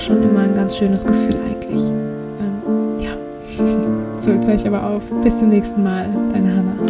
schon 0.00 0.22
immer 0.22 0.40
ein 0.40 0.54
ganz 0.54 0.76
schönes 0.76 1.06
Gefühl 1.06 1.36
eigentlich. 1.36 1.90
Ähm, 1.90 3.00
ja, 3.00 3.10
so 4.20 4.30
jetzt 4.30 4.48
höre 4.48 4.54
ich 4.54 4.66
aber 4.66 4.84
auf. 4.84 5.02
Bis 5.22 5.38
zum 5.38 5.48
nächsten 5.48 5.82
Mal, 5.82 6.08
deine 6.32 6.54
Hannah. 6.54 6.87